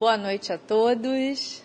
[0.00, 1.60] Boa noite a todos.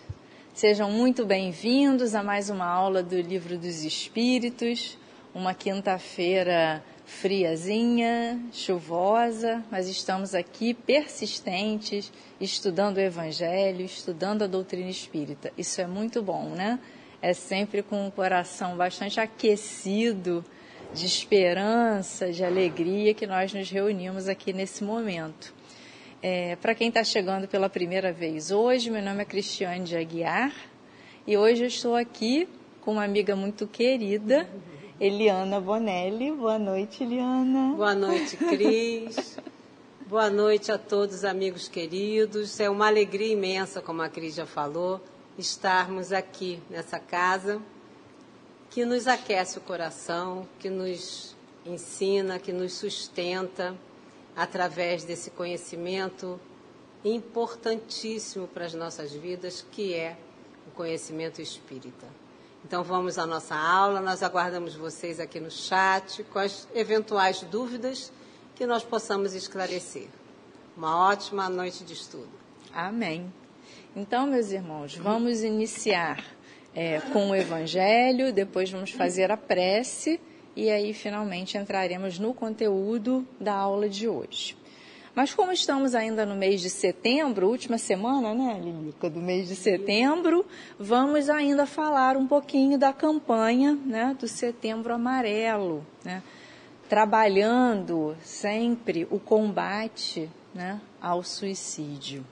[0.52, 4.98] Sejam muito bem-vindos a mais uma aula do Livro dos Espíritos.
[5.32, 15.52] Uma quinta-feira friazinha, chuvosa, mas estamos aqui persistentes, estudando o Evangelho, estudando a doutrina espírita.
[15.56, 16.80] Isso é muito bom, né?
[17.22, 20.44] É sempre com o coração bastante aquecido
[20.92, 25.54] de esperança, de alegria que nós nos reunimos aqui nesse momento.
[26.26, 30.54] É, Para quem está chegando pela primeira vez hoje, meu nome é Cristiane de Aguiar
[31.26, 32.48] e hoje eu estou aqui
[32.80, 34.48] com uma amiga muito querida,
[34.98, 36.32] Eliana Bonelli.
[36.32, 37.74] Boa noite, Eliana.
[37.76, 39.38] Boa noite, Cris.
[40.08, 42.58] Boa noite a todos, amigos queridos.
[42.58, 45.02] É uma alegria imensa, como a Cris já falou,
[45.36, 47.60] estarmos aqui nessa casa
[48.70, 53.76] que nos aquece o coração, que nos ensina, que nos sustenta
[54.36, 56.40] através desse conhecimento
[57.04, 60.16] importantíssimo para as nossas vidas, que é
[60.66, 62.06] o conhecimento espírita.
[62.64, 68.10] Então vamos à nossa aula, nós aguardamos vocês aqui no chat com as eventuais dúvidas
[68.54, 70.08] que nós possamos esclarecer.
[70.76, 72.32] Uma ótima noite de estudo.
[72.72, 73.32] Amém.
[73.94, 76.24] Então, meus irmãos, vamos iniciar
[76.74, 80.18] é, com o Evangelho, depois vamos fazer a prece
[80.56, 84.56] e aí finalmente entraremos no conteúdo da aula de hoje.
[85.14, 89.54] Mas como estamos ainda no mês de setembro, última semana, né, Lilica, do mês de
[89.54, 90.44] setembro,
[90.78, 96.20] vamos ainda falar um pouquinho da campanha né, do Setembro Amarelo, né,
[96.88, 102.26] trabalhando sempre o combate né, ao suicídio.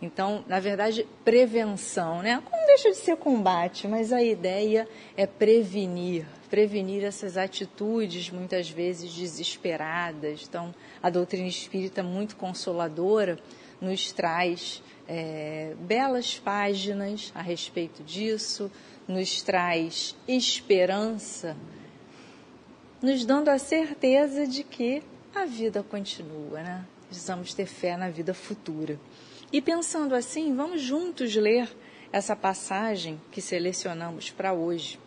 [0.00, 2.40] Então, na verdade, prevenção, né?
[2.50, 9.12] Não deixa de ser combate, mas a ideia é prevenir, prevenir essas atitudes muitas vezes
[9.12, 10.46] desesperadas.
[10.48, 13.38] Então, a doutrina espírita, muito consoladora,
[13.80, 18.70] nos traz é, belas páginas a respeito disso,
[19.06, 21.56] nos traz esperança,
[23.02, 25.02] nos dando a certeza de que
[25.34, 26.86] a vida continua, né?
[27.08, 28.98] Precisamos ter fé na vida futura.
[29.50, 31.74] E pensando assim, vamos juntos ler
[32.12, 35.00] essa passagem que selecionamos para hoje.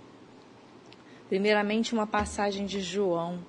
[1.30, 3.40] Primeiramente, uma passagem de João.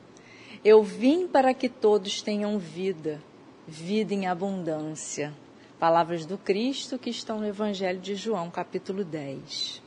[0.62, 3.22] Eu vim para que todos tenham vida,
[3.66, 5.32] vida em abundância.
[5.78, 9.82] Palavras do Cristo que estão no Evangelho de João, capítulo 10.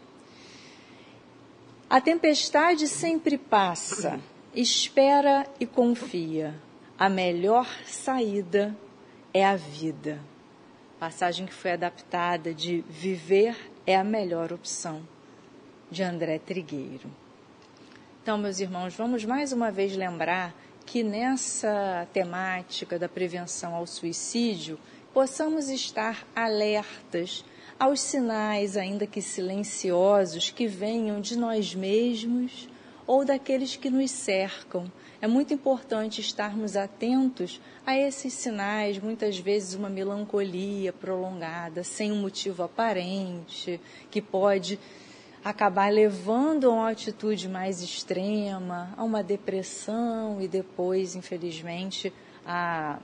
[1.88, 4.20] A tempestade sempre passa,
[4.56, 6.56] espera e confia.
[6.98, 8.76] A melhor saída
[9.32, 10.20] é a vida
[11.00, 15.02] passagem que foi adaptada de Viver é a melhor opção,
[15.92, 17.10] de André Trigueiro.
[18.22, 24.80] Então, meus irmãos, vamos mais uma vez lembrar que nessa temática da prevenção ao suicídio,
[25.14, 27.44] possamos estar alertas
[27.80, 32.70] aos sinais, ainda que silenciosos, que venham de nós mesmos
[33.08, 34.92] ou daqueles que nos cercam.
[35.22, 42.22] É muito importante estarmos atentos a esses sinais, muitas vezes uma melancolia prolongada, sem um
[42.22, 43.80] motivo aparente,
[44.12, 44.80] que pode
[45.44, 52.12] acabar levando a uma atitude mais extrema, a uma depressão e depois, infelizmente,
[52.46, 53.00] a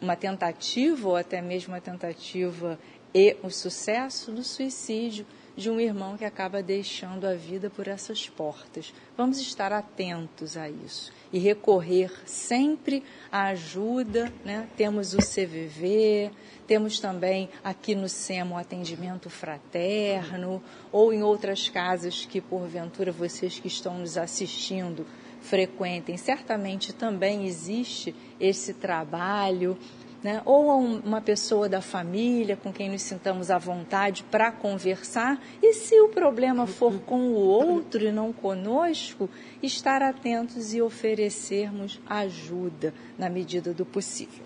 [0.00, 2.78] uma tentativa ou até mesmo a tentativa
[3.14, 5.26] e o sucesso do suicídio
[5.60, 8.94] de um irmão que acaba deixando a vida por essas portas.
[9.16, 14.32] Vamos estar atentos a isso e recorrer sempre à ajuda.
[14.42, 14.66] Né?
[14.74, 16.30] Temos o CVV,
[16.66, 23.60] temos também aqui no SEMA o atendimento fraterno, ou em outras casas que, porventura, vocês
[23.60, 25.06] que estão nos assistindo
[25.42, 26.16] frequentem.
[26.16, 29.76] Certamente também existe esse trabalho
[30.22, 30.42] né?
[30.44, 35.72] ou a uma pessoa da família com quem nos sintamos à vontade para conversar, e
[35.72, 39.28] se o problema for com o outro e não conosco,
[39.62, 44.44] estar atentos e oferecermos ajuda na medida do possível.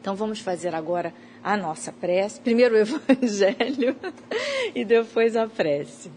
[0.00, 3.96] Então vamos fazer agora a nossa prece, primeiro o evangelho
[4.74, 6.10] e depois a prece.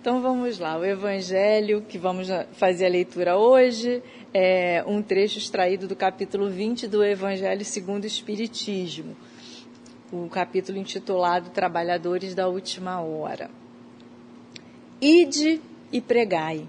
[0.00, 4.02] Então vamos lá, o evangelho que vamos fazer a leitura hoje
[4.36, 9.16] é um trecho extraído do capítulo 20 do Evangelho segundo o Espiritismo,
[10.12, 13.48] o capítulo intitulado Trabalhadores da Última Hora.
[15.00, 15.60] Ide
[15.92, 16.66] e pregai.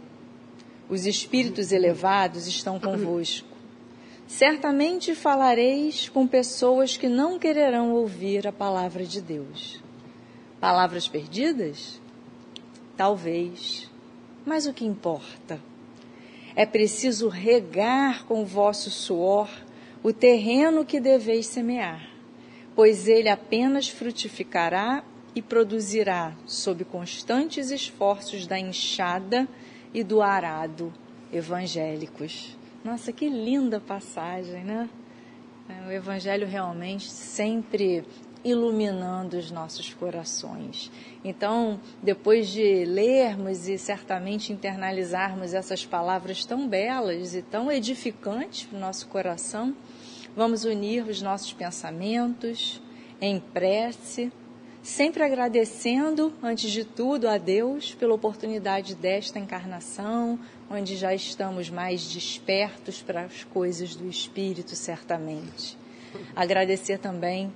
[0.87, 3.47] Os espíritos elevados estão convosco.
[4.27, 9.81] Certamente falareis com pessoas que não quererão ouvir a palavra de Deus.
[10.59, 11.99] Palavras perdidas?
[12.95, 13.89] Talvez.
[14.45, 15.59] Mas o que importa?
[16.55, 19.49] É preciso regar com o vosso suor
[20.01, 22.07] o terreno que deveis semear,
[22.75, 25.03] pois ele apenas frutificará
[25.35, 29.47] e produzirá sob constantes esforços da enxada
[29.93, 30.93] e do arado
[31.33, 32.57] evangélicos.
[32.83, 34.89] Nossa, que linda passagem, né?
[35.67, 38.03] É, o Evangelho realmente sempre
[38.45, 40.91] iluminando os nossos corações.
[41.23, 48.77] Então, depois de lermos e certamente internalizarmos essas palavras tão belas e tão edificantes para
[48.77, 49.75] o nosso coração,
[50.35, 52.79] vamos unir os nossos pensamentos
[53.19, 54.31] em prece,
[54.83, 60.37] sempre agradecendo, antes de tudo, a Deus pela oportunidade desta encarnação,
[60.69, 65.75] onde já estamos mais despertos para as coisas do Espírito, certamente.
[66.35, 67.51] Agradecer também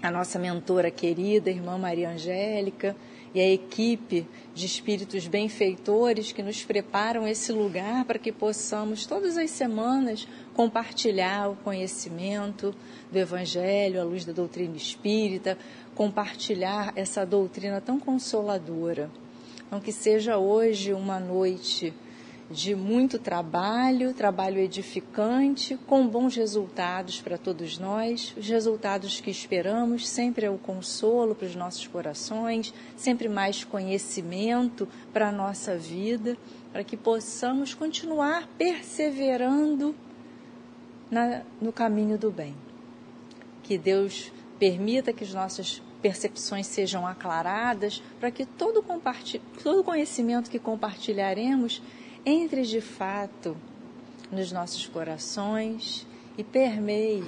[0.00, 2.96] a nossa mentora querida, irmã Maria Angélica,
[3.34, 9.38] e a equipe de espíritos benfeitores que nos preparam esse lugar para que possamos todas
[9.38, 12.74] as semanas compartilhar o conhecimento
[13.10, 15.56] do Evangelho, à luz da doutrina espírita,
[15.94, 19.10] compartilhar essa doutrina tão consoladora.
[19.66, 21.94] Então, que seja hoje uma noite
[22.50, 28.34] de muito trabalho, trabalho edificante, com bons resultados para todos nós.
[28.36, 34.88] Os resultados que esperamos sempre é o consolo para os nossos corações, sempre mais conhecimento
[35.12, 36.36] para a nossa vida,
[36.72, 39.94] para que possamos continuar perseverando
[41.10, 42.54] na, no caminho do bem.
[43.62, 48.84] Que Deus permita que as nossas percepções sejam aclaradas, para que todo,
[49.62, 51.80] todo conhecimento que compartilharemos
[52.24, 53.56] entre de fato
[54.30, 56.06] nos nossos corações
[56.38, 57.24] e permeie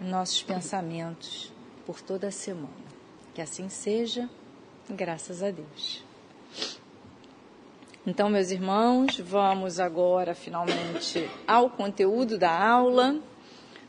[0.00, 1.52] nossos pensamentos
[1.86, 2.68] por toda a semana.
[3.34, 4.28] Que assim seja,
[4.88, 6.04] graças a Deus.
[8.06, 13.18] Então, meus irmãos, vamos agora finalmente ao conteúdo da aula.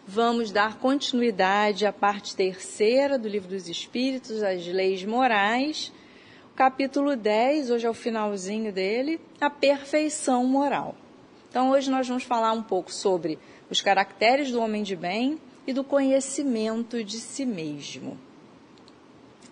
[0.06, 5.92] Vamos dar continuidade à parte terceira do Livro dos Espíritos, as leis morais
[6.56, 10.96] capítulo 10, hoje é o finalzinho dele, a perfeição moral.
[11.50, 13.40] Então, hoje nós vamos falar um pouco sobre
[13.70, 18.18] os caracteres do homem de bem e do conhecimento de si mesmo.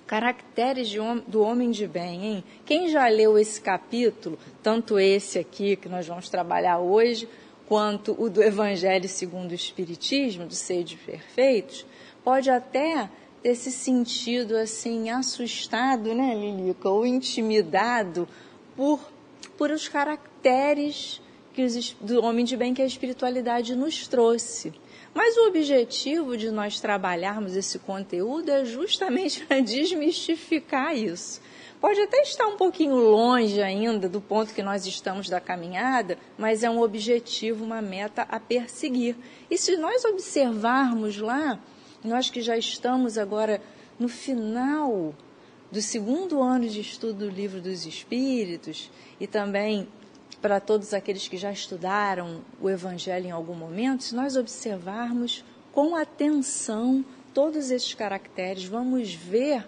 [0.06, 0.92] Caracteres
[1.28, 2.44] do homem de bem, hein?
[2.66, 7.30] Quem já leu esse capítulo, tanto esse aqui que nós vamos trabalhar hoje,
[7.68, 11.86] quanto o do Evangelho segundo o Espiritismo, do Seio de Perfeitos,
[12.24, 13.10] pode até
[13.42, 18.28] ter se sentido assim assustado, né, Lilica, ou intimidado
[18.76, 19.00] por
[19.60, 21.22] por os caracteres
[21.54, 24.74] que os, do homem de bem que a espiritualidade nos trouxe.
[25.14, 31.42] Mas o objetivo de nós trabalharmos esse conteúdo é justamente para desmistificar isso.
[31.82, 36.64] Pode até estar um pouquinho longe ainda do ponto que nós estamos da caminhada, mas
[36.64, 39.16] é um objetivo, uma meta a perseguir.
[39.52, 41.60] E se nós observarmos lá,
[42.04, 43.62] nós que já estamos agora
[44.00, 45.14] no final
[45.72, 49.88] do segundo ano de estudo do Livro dos Espíritos e também
[50.42, 55.96] para todos aqueles que já estudaram o Evangelho em algum momento, se nós observarmos com
[55.96, 57.04] atenção
[57.34, 59.68] todos esses caracteres, vamos ver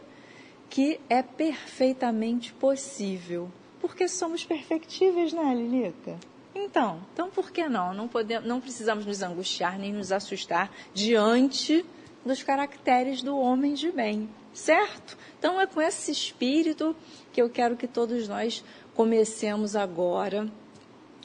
[0.69, 3.51] que é perfeitamente possível.
[3.81, 6.17] Porque somos perfectíveis, né, Lilica?
[6.55, 7.93] Então, então por que não?
[7.93, 11.85] Não, podemos, não precisamos nos angustiar nem nos assustar diante
[12.25, 15.17] dos caracteres do homem de bem, certo?
[15.37, 16.95] Então é com esse espírito
[17.33, 18.63] que eu quero que todos nós
[18.95, 20.47] comecemos agora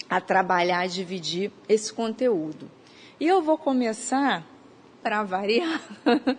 [0.09, 2.71] a trabalhar, a dividir esse conteúdo.
[3.19, 4.45] E eu vou começar,
[5.03, 5.81] para variar,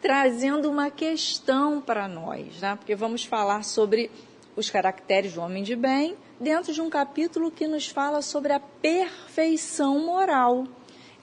[0.00, 2.76] trazendo uma questão para nós, né?
[2.76, 4.10] porque vamos falar sobre
[4.56, 8.60] os caracteres do homem de bem dentro de um capítulo que nos fala sobre a
[8.60, 10.64] perfeição moral.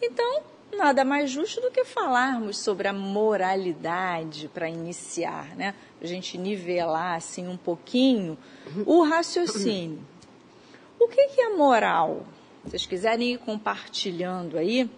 [0.01, 0.43] Então,
[0.77, 5.73] nada mais justo do que falarmos sobre a moralidade para iniciar, né?
[6.01, 8.37] A gente nivelar assim um pouquinho
[8.85, 10.03] o raciocínio.
[10.99, 12.25] O que, que é moral?
[12.63, 14.89] Se vocês quiserem ir compartilhando aí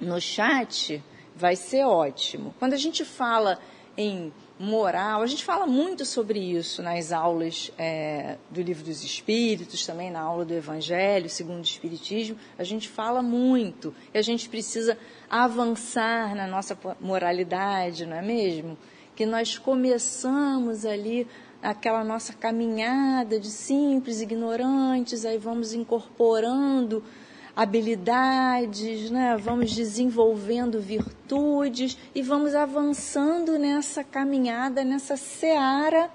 [0.00, 1.02] no chat,
[1.34, 2.54] vai ser ótimo.
[2.58, 3.58] Quando a gente fala
[3.96, 5.22] em moral.
[5.22, 10.20] A gente fala muito sobre isso nas aulas é, do Livro dos Espíritos, também na
[10.20, 12.36] aula do Evangelho, segundo o Espiritismo.
[12.58, 14.98] A gente fala muito e a gente precisa
[15.30, 18.76] avançar na nossa moralidade, não é mesmo?
[19.14, 21.26] Que nós começamos ali
[21.62, 27.02] aquela nossa caminhada de simples ignorantes, aí vamos incorporando
[27.58, 29.36] habilidades, né?
[29.36, 36.08] vamos desenvolvendo virtudes e vamos avançando nessa caminhada, nessa seara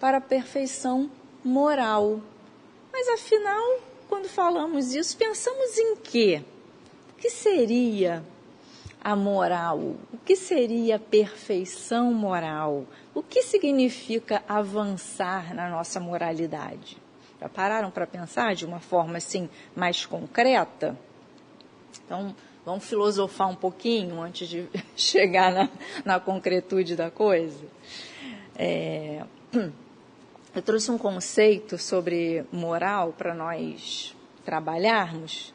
[0.00, 1.10] para a perfeição
[1.44, 2.18] moral.
[2.90, 6.42] Mas afinal, quando falamos isso, pensamos em quê?
[7.10, 8.24] O que seria
[8.98, 9.96] a moral?
[10.10, 12.86] O que seria perfeição moral?
[13.14, 16.96] O que significa avançar na nossa moralidade?
[17.48, 20.96] Pararam para pensar de uma forma assim mais concreta?
[22.04, 22.34] Então,
[22.64, 25.68] vamos filosofar um pouquinho antes de chegar na,
[26.04, 27.64] na concretude da coisa.
[28.56, 29.24] É,
[30.54, 35.52] eu trouxe um conceito sobre moral para nós trabalharmos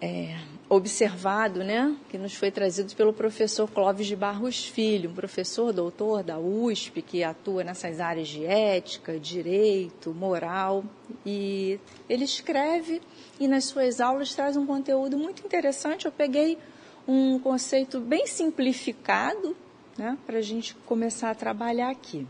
[0.00, 0.36] é,
[0.68, 6.22] observado, né, que nos foi trazido pelo professor Clóvis de Barros Filho, um professor doutor
[6.22, 10.84] da USP que atua nessas áreas de ética, direito, moral,
[11.24, 11.78] e
[12.08, 13.02] ele escreve
[13.38, 16.06] e nas suas aulas traz um conteúdo muito interessante.
[16.06, 16.58] Eu peguei
[17.06, 19.54] um conceito bem simplificado,
[19.98, 22.26] né, para a gente começar a trabalhar aqui.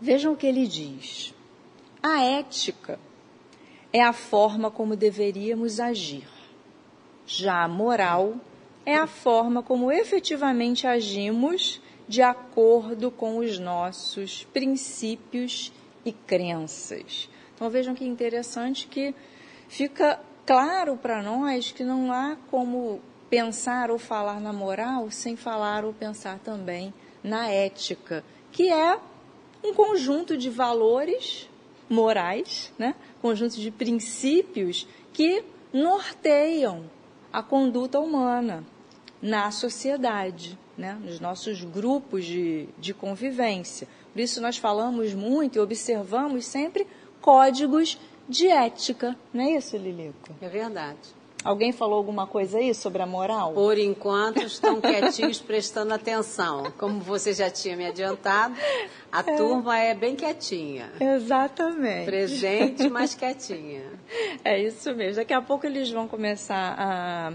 [0.00, 1.32] Vejam o que ele diz.
[2.02, 2.98] A ética
[3.94, 6.26] é a forma como deveríamos agir.
[7.24, 8.34] Já a moral
[8.84, 15.72] é a forma como efetivamente agimos de acordo com os nossos princípios
[16.04, 17.30] e crenças.
[17.54, 19.14] Então vejam que interessante que
[19.68, 25.84] fica claro para nós que não há como pensar ou falar na moral sem falar
[25.84, 28.98] ou pensar também na ética, que é
[29.62, 31.48] um conjunto de valores
[31.88, 32.94] morais, né?
[33.20, 36.84] conjunto de princípios que norteiam
[37.32, 38.64] a conduta humana
[39.20, 40.98] na sociedade, né?
[41.02, 43.88] nos nossos grupos de, de convivência.
[44.12, 46.86] Por isso nós falamos muito e observamos sempre
[47.20, 47.98] códigos
[48.28, 50.34] de ética, não é isso, Lilico?
[50.40, 50.98] É verdade.
[51.44, 53.52] Alguém falou alguma coisa aí sobre a moral?
[53.52, 56.72] Por enquanto estão quietinhos prestando atenção.
[56.78, 58.54] Como você já tinha me adiantado,
[59.12, 59.36] a é.
[59.36, 60.90] turma é bem quietinha.
[60.98, 62.06] Exatamente.
[62.06, 63.84] Presente, mas quietinha.
[64.42, 65.16] É isso mesmo.
[65.16, 67.32] Daqui a pouco eles vão começar a,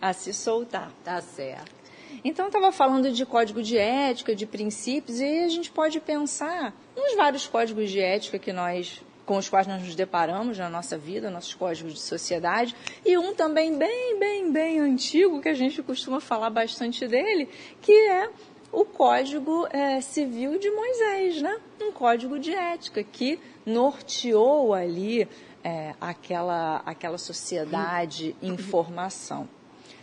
[0.00, 0.90] a se soltar.
[1.04, 1.80] Tá certo.
[2.24, 7.14] Então, estava falando de código de ética, de princípios, e a gente pode pensar nos
[7.14, 11.30] vários códigos de ética que nós com os quais nós nos deparamos na nossa vida,
[11.30, 12.74] nossos códigos de sociedade,
[13.06, 17.48] e um também bem, bem, bem antigo, que a gente costuma falar bastante dele,
[17.80, 18.28] que é
[18.72, 21.60] o Código é, Civil de Moisés, né?
[21.80, 25.28] um código de ética que norteou ali
[25.62, 29.48] é, aquela, aquela sociedade em formação.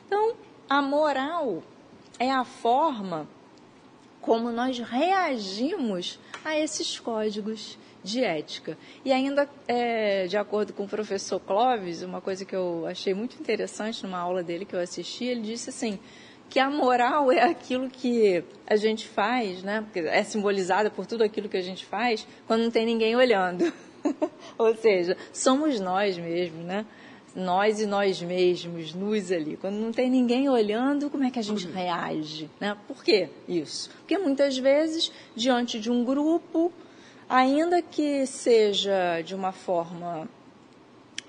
[0.06, 0.36] Então,
[0.70, 1.62] a moral
[2.18, 3.28] é a forma
[4.22, 7.78] como nós reagimos a esses códigos
[8.08, 8.78] de ética.
[9.04, 13.40] E ainda, é, de acordo com o professor Clóvis, uma coisa que eu achei muito
[13.40, 16.00] interessante numa aula dele que eu assisti, ele disse assim,
[16.50, 19.86] que a moral é aquilo que a gente faz, né?
[19.94, 23.72] É simbolizada por tudo aquilo que a gente faz quando não tem ninguém olhando.
[24.58, 26.86] Ou seja, somos nós mesmos, né?
[27.36, 29.58] Nós e nós mesmos, nus ali.
[29.58, 32.50] Quando não tem ninguém olhando, como é que a gente reage?
[32.60, 32.76] Né?
[32.88, 33.92] Por que isso?
[34.00, 36.72] Porque muitas vezes, diante de um grupo,
[37.30, 40.28] ainda que seja de uma forma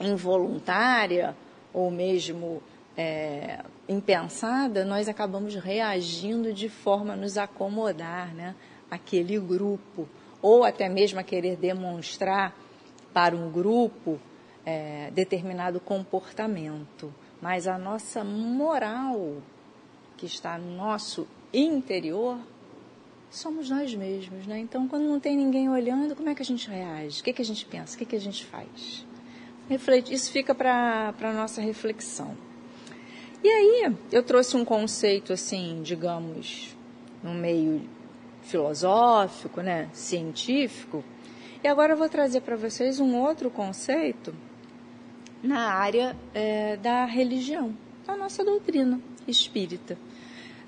[0.00, 1.36] involuntária
[1.72, 2.62] ou mesmo
[2.96, 8.54] é, impensada, nós acabamos reagindo de forma a nos acomodar né,
[8.90, 10.08] àquele grupo,
[10.40, 12.54] ou até mesmo a querer demonstrar
[13.12, 14.20] para um grupo
[14.64, 17.12] é, determinado comportamento.
[17.40, 19.36] Mas a nossa moral,
[20.16, 22.38] que está no nosso interior,
[23.30, 24.58] somos nós mesmos, né?
[24.58, 27.20] Então, quando não tem ninguém olhando, como é que a gente reage?
[27.20, 27.94] O que, que a gente pensa?
[27.94, 29.06] O que, que a gente faz?
[30.11, 32.37] Isso fica para a nossa reflexão.
[33.44, 36.75] E aí, eu trouxe um conceito, assim, digamos,
[37.23, 37.82] no meio
[38.42, 41.04] filosófico, né, científico,
[41.62, 44.35] e agora eu vou trazer para vocês um outro conceito
[45.42, 49.99] na área é, da religião, da nossa doutrina espírita.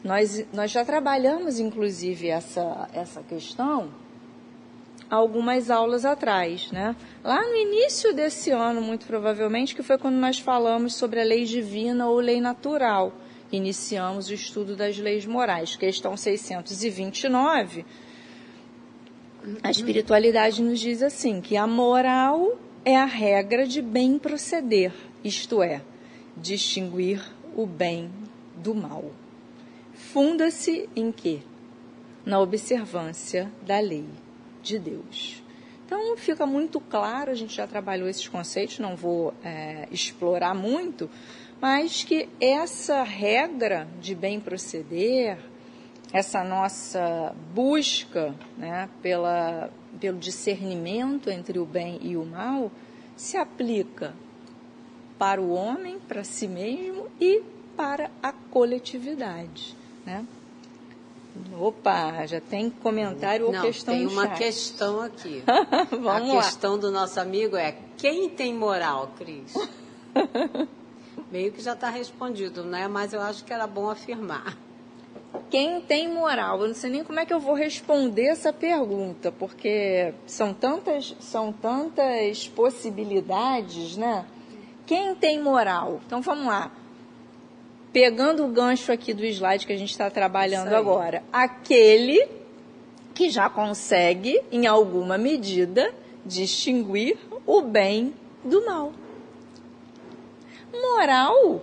[0.02, 3.90] Nós, nós já trabalhamos, inclusive, essa, essa questão
[5.11, 6.95] algumas aulas atrás, né?
[7.25, 11.45] Lá no início desse ano, muito provavelmente, que foi quando nós falamos sobre a lei
[11.45, 13.12] divina ou lei natural.
[13.50, 17.85] Iniciamos o estudo das leis morais, questão 629.
[19.62, 24.92] A espiritualidade nos diz assim: que a moral é a regra de bem proceder,
[25.25, 25.83] isto é,
[26.37, 27.21] distinguir
[27.57, 28.11] o bem
[28.57, 29.11] do mal
[30.12, 31.40] funda-se em quê?
[32.25, 34.07] Na observância da lei
[34.62, 35.43] de Deus.
[35.87, 41.09] Então fica muito claro, a gente já trabalhou esses conceitos, não vou é, explorar muito,
[41.61, 45.38] mas que essa regra de bem proceder,
[46.12, 52.71] essa nossa busca né, pela, pelo discernimento entre o bem e o mal,
[53.17, 54.14] se aplica
[55.19, 57.43] para o homem, para si mesmo e
[57.76, 59.79] para a coletividade.
[60.11, 60.26] Né?
[61.59, 64.38] Opa, já tem comentário ou Não, questão tem uma chat.
[64.38, 65.43] questão aqui.
[65.90, 66.43] Vamos a lá.
[66.43, 69.55] questão do nosso amigo é: quem tem moral, Cris?
[71.31, 72.88] Meio que já está respondido, né?
[72.88, 74.59] Mas eu acho que era bom afirmar.
[75.49, 76.61] Quem tem moral?
[76.61, 81.14] Eu não sei nem como é que eu vou responder essa pergunta, porque são tantas,
[81.21, 84.26] são tantas possibilidades, né?
[84.87, 86.00] Quem tem moral?
[86.05, 86.73] Então vamos lá.
[87.92, 92.28] Pegando o gancho aqui do slide que a gente está trabalhando agora, aquele
[93.14, 95.92] que já consegue, em alguma medida,
[96.25, 98.92] distinguir o bem do mal.
[100.73, 101.62] Moral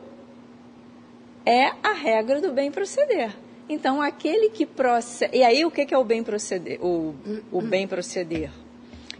[1.45, 3.33] é a regra do bem proceder.
[3.69, 5.37] Então, aquele que procede.
[5.37, 6.79] E aí, o que que é o bem proceder?
[6.83, 7.15] O,
[7.51, 8.51] o bem proceder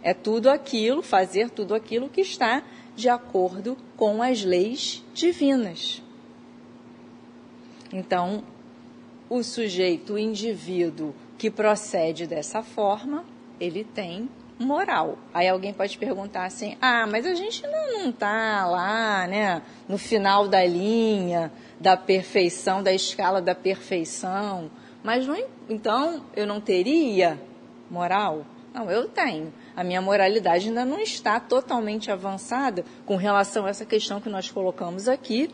[0.01, 2.63] é tudo aquilo, fazer tudo aquilo que está
[2.95, 6.01] de acordo com as leis divinas.
[7.91, 8.43] Então,
[9.29, 13.25] o sujeito, o indivíduo que procede dessa forma,
[13.59, 14.29] ele tem
[14.59, 15.17] moral.
[15.33, 20.47] Aí alguém pode perguntar assim: ah, mas a gente não está lá, né, no final
[20.47, 24.69] da linha da perfeição, da escala da perfeição.
[25.03, 25.37] Mas não,
[25.69, 27.39] então eu não teria
[27.89, 28.45] moral?
[28.73, 29.53] Não, eu tenho.
[29.75, 34.51] A minha moralidade ainda não está totalmente avançada com relação a essa questão que nós
[34.51, 35.49] colocamos aqui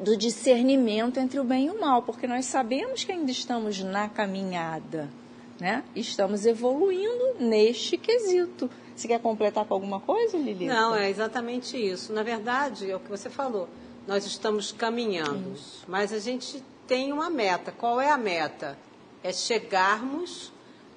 [0.00, 4.08] do discernimento entre o bem e o mal, porque nós sabemos que ainda estamos na
[4.08, 5.08] caminhada,
[5.60, 5.82] né?
[5.94, 8.70] Estamos evoluindo neste quesito.
[8.94, 10.66] Você quer completar com alguma coisa, Lili?
[10.66, 12.12] Não, é exatamente isso.
[12.12, 13.68] Na verdade, é o que você falou.
[14.06, 15.54] Nós estamos caminhando,
[15.86, 17.72] mas a gente tem uma meta.
[17.72, 18.78] Qual é a meta?
[19.22, 20.52] É chegarmos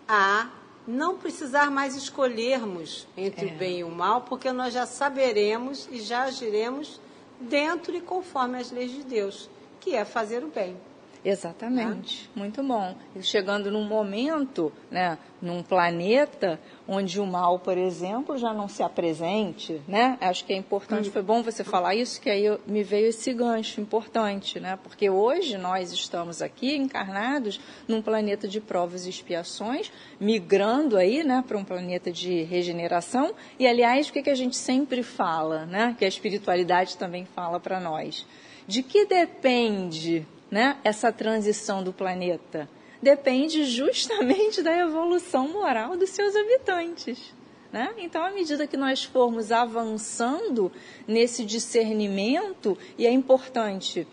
[0.08, 0.50] a
[0.88, 3.54] não precisar mais escolhermos entre É.
[3.54, 7.00] o bem e o mal, porque nós já saberemos e já agiremos
[7.40, 9.50] dentro e conforme as leis de Deus,
[9.80, 10.76] que é fazer o bem.
[11.24, 12.96] Exatamente, muito bom.
[13.16, 18.82] E Chegando num momento, né, num planeta onde o mal, por exemplo, já não se
[18.82, 20.18] apresente, né?
[20.22, 23.34] Acho que é importante, foi bom você falar isso, que aí eu- me veio esse
[23.34, 24.80] gancho importante, né?
[24.82, 31.44] Porque hoje nós estamos aqui encarnados num planeta de provas e expiações, migrando aí, né,
[31.48, 33.34] para um planeta de regeneração.
[33.60, 35.96] E aliás, o que, que a gente sempre fala, né?
[36.00, 38.26] Que a espiritualidade também fala para nós.
[38.68, 42.70] De que depende né, essa transição do planeta?
[43.02, 47.34] Depende justamente da evolução moral dos seus habitantes.
[47.72, 47.94] Né?
[47.98, 50.72] Então, à medida que nós formos avançando
[51.08, 54.08] nesse discernimento, e é importante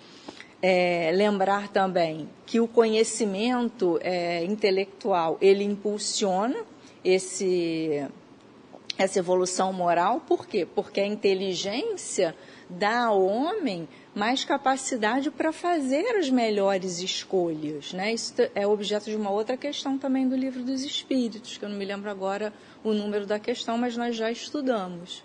[0.61, 6.57] é, lembrar também que o conhecimento é, intelectual ele impulsiona
[7.05, 8.05] esse
[8.99, 10.67] essa evolução moral, por quê?
[10.67, 12.35] Porque a inteligência
[12.69, 17.93] dá ao homem mais capacidade para fazer as melhores escolhas.
[17.93, 18.15] Né?
[18.15, 21.77] Isso é objeto de uma outra questão também do livro dos Espíritos, que eu não
[21.77, 22.51] me lembro agora
[22.83, 25.23] o número da questão, mas nós já estudamos.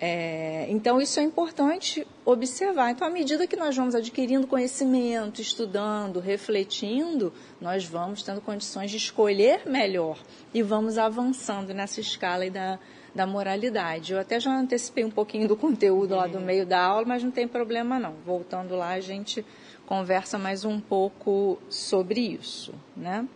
[0.00, 2.90] É, então, isso é importante observar.
[2.90, 8.96] Então, à medida que nós vamos adquirindo conhecimento, estudando, refletindo, nós vamos tendo condições de
[8.96, 10.18] escolher melhor
[10.54, 12.78] e vamos avançando nessa escala da,
[13.14, 14.12] da moralidade.
[14.12, 17.30] Eu até já antecipei um pouquinho do conteúdo lá do meio da aula, mas não
[17.30, 18.14] tem problema não.
[18.24, 19.44] Voltando lá, a gente
[19.86, 23.26] conversa mais um pouco sobre isso, né?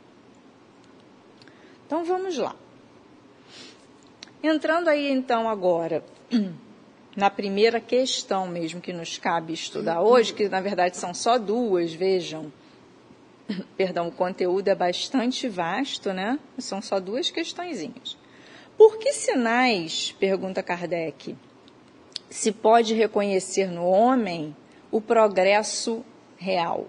[1.87, 2.55] Então, vamos lá.
[4.43, 6.05] Entrando aí então agora
[7.17, 11.93] na primeira questão mesmo que nos cabe estudar hoje, que na verdade são só duas,
[11.93, 12.53] vejam.
[13.77, 16.39] Perdão, o conteúdo é bastante vasto, né?
[16.59, 18.17] São só duas questõezinhas.
[18.77, 21.37] Por que sinais, pergunta Kardec,
[22.29, 24.55] se pode reconhecer no homem
[24.91, 26.05] o progresso
[26.37, 26.87] real?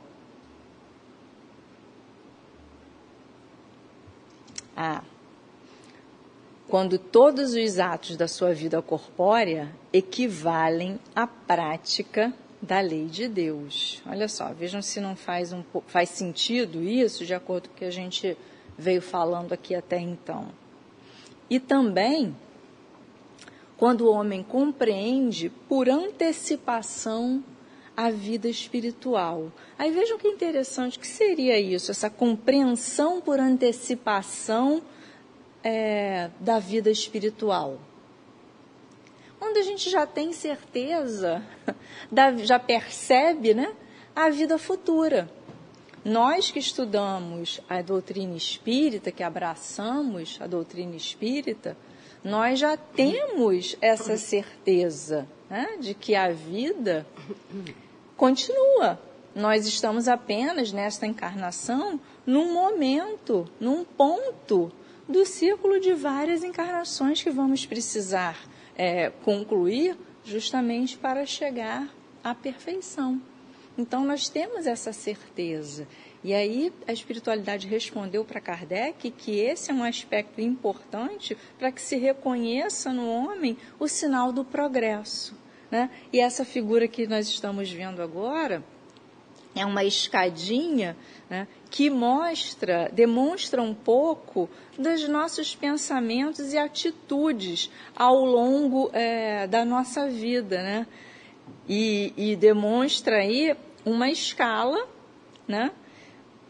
[4.75, 5.01] Ah,
[6.67, 14.01] quando todos os atos da sua vida corpórea equivalem à prática da lei de Deus.
[14.05, 17.85] Olha só, vejam se não faz, um, faz sentido isso, de acordo com o que
[17.85, 18.37] a gente
[18.77, 20.49] veio falando aqui até então.
[21.49, 22.35] E também
[23.77, 27.43] quando o homem compreende por antecipação
[27.95, 29.51] a vida espiritual.
[29.77, 31.91] Aí vejam que interessante, que seria isso?
[31.91, 34.81] Essa compreensão por antecipação
[35.63, 37.79] é, da vida espiritual.
[39.39, 41.43] Quando a gente já tem certeza,
[42.43, 43.73] já percebe né,
[44.15, 45.29] a vida futura.
[46.07, 51.75] Nós que estudamos a doutrina espírita, que abraçamos a doutrina espírita,
[52.23, 57.05] nós já temos essa certeza né, de que a vida
[58.15, 58.97] continua.
[59.35, 64.71] Nós estamos apenas nesta encarnação num momento, num ponto
[65.09, 71.93] do círculo de várias encarnações que vamos precisar é, concluir justamente para chegar
[72.23, 73.21] à perfeição.
[73.77, 75.87] Então, nós temos essa certeza.
[76.23, 81.81] E aí, a espiritualidade respondeu para Kardec que esse é um aspecto importante para que
[81.81, 85.37] se reconheça no homem o sinal do progresso.
[85.69, 85.89] Né?
[86.11, 88.63] E essa figura que nós estamos vendo agora
[89.55, 90.95] é uma escadinha
[91.29, 99.65] né, que mostra, demonstra um pouco dos nossos pensamentos e atitudes ao longo é, da
[99.65, 100.87] nossa vida, né?
[101.67, 103.55] E, e demonstra aí
[103.87, 104.85] uma escala
[105.47, 105.71] né,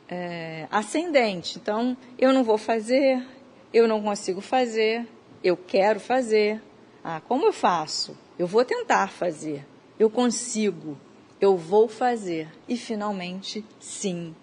[0.10, 1.60] é, ascendente.
[1.60, 3.24] Então, eu não vou fazer,
[3.72, 5.08] eu não consigo fazer,
[5.44, 6.62] eu quero fazer.
[7.04, 8.18] Ah, como eu faço?
[8.40, 9.66] Eu vou tentar fazer,
[10.00, 10.98] eu consigo,
[11.40, 12.50] eu vou fazer.
[12.68, 14.36] E finalmente, sim,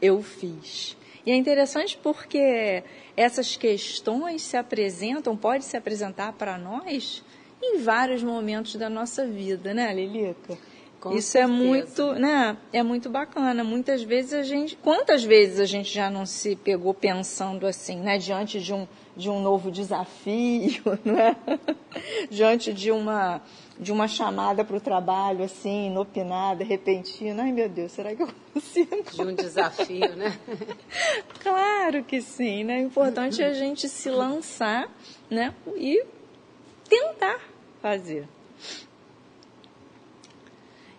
[0.00, 0.96] eu fiz.
[1.24, 2.82] E é interessante porque
[3.16, 7.24] essas questões se apresentam, pode se apresentar para nós
[7.62, 10.58] em vários momentos da nossa vida, né, Lilica?
[11.02, 11.52] Com Isso é certeza.
[11.52, 12.56] é muito, né?
[12.72, 13.64] É muito bacana.
[13.64, 18.18] Muitas vezes a gente, quantas vezes a gente já não se pegou pensando assim, né,
[18.18, 18.86] diante de um
[19.16, 21.36] de um novo desafio, né?
[22.30, 23.42] diante de uma
[23.76, 27.42] de uma chamada para o trabalho assim, inopinada, repentina.
[27.42, 29.02] Ai meu Deus, será que eu consigo?
[29.10, 30.38] De um desafio, né?
[31.42, 32.76] claro que sim, né?
[32.78, 34.88] O importante é a gente se lançar,
[35.28, 35.52] né?
[35.74, 36.04] E
[36.88, 37.40] tentar
[37.80, 38.28] fazer.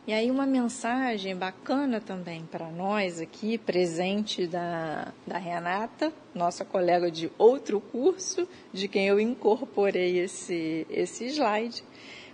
[0.05, 7.09] E aí uma mensagem bacana também para nós aqui, presente da, da Renata, nossa colega
[7.09, 11.85] de outro curso, de quem eu incorporei esse, esse slide,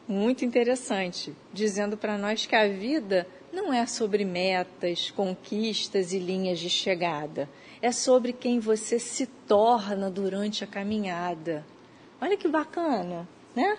[0.08, 6.58] muito interessante, dizendo para nós que a vida não é sobre metas, conquistas e linhas
[6.58, 7.48] de chegada,
[7.84, 11.64] é sobre quem você se torna durante a caminhada.
[12.20, 13.78] Olha que bacana, né?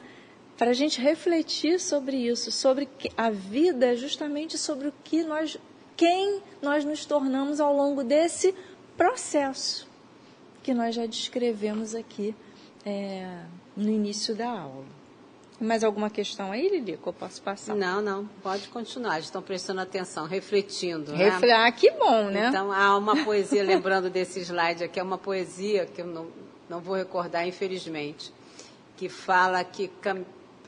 [0.60, 5.56] Para a gente refletir sobre isso, sobre a vida, justamente sobre o que nós,
[5.96, 8.54] quem nós nos tornamos ao longo desse
[8.94, 9.88] processo
[10.62, 12.34] que nós já descrevemos aqui
[12.84, 13.38] é,
[13.74, 14.84] no início da aula.
[15.58, 17.74] Mais alguma questão aí, Lili, que eu posso passar?
[17.74, 19.18] Não, não, pode continuar.
[19.18, 21.14] Estão prestando atenção, refletindo.
[21.14, 21.54] Refle né?
[21.54, 22.48] Ah, que bom, né?
[22.48, 26.26] Então, há uma poesia, lembrando desse slide aqui, é uma poesia que eu não,
[26.68, 28.30] não vou recordar, infelizmente,
[28.98, 29.88] que fala que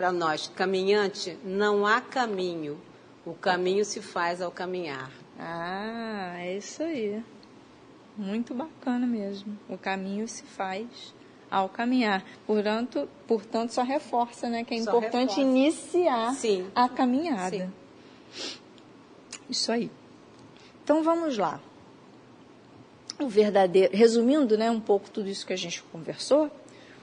[0.03, 2.77] para nós, caminhante, não há caminho.
[3.25, 5.13] O caminho se faz ao caminhar.
[5.39, 7.23] Ah, é isso aí.
[8.17, 9.57] Muito bacana mesmo.
[9.69, 11.15] O caminho se faz
[11.49, 12.25] ao caminhar.
[12.45, 15.41] Portanto, portanto só reforça, né, que é só importante reforça.
[15.41, 16.67] iniciar Sim.
[16.75, 17.73] a caminhada.
[18.33, 18.59] Sim.
[19.49, 19.89] Isso aí.
[20.83, 21.61] Então vamos lá.
[23.21, 26.51] O verdadeiro, resumindo, né, um pouco tudo isso que a gente conversou,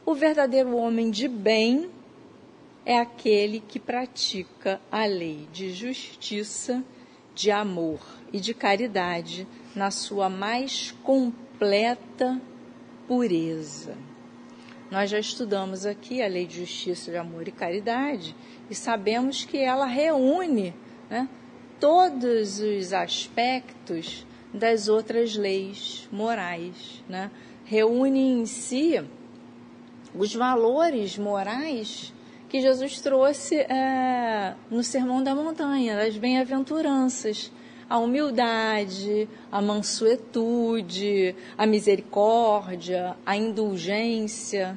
[0.06, 1.90] o verdadeiro homem de bem
[2.86, 6.84] é aquele que pratica a lei de justiça,
[7.36, 8.00] de amor
[8.34, 12.42] e de caridade na sua mais completa
[13.08, 13.96] pureza.
[14.92, 18.36] Nós já estudamos aqui a lei de justiça, de amor e caridade
[18.70, 20.74] e sabemos que ela reúne
[21.10, 21.30] né,
[21.80, 27.04] todos os aspectos das outras leis morais.
[27.08, 27.30] Né?
[27.66, 29.04] Reúne em si
[30.14, 32.12] os valores morais
[32.50, 37.52] que Jesus trouxe é, no Sermão da Montanha, das bem-aventuranças.
[37.88, 44.76] A humildade, a mansuetude, a misericórdia, a indulgência,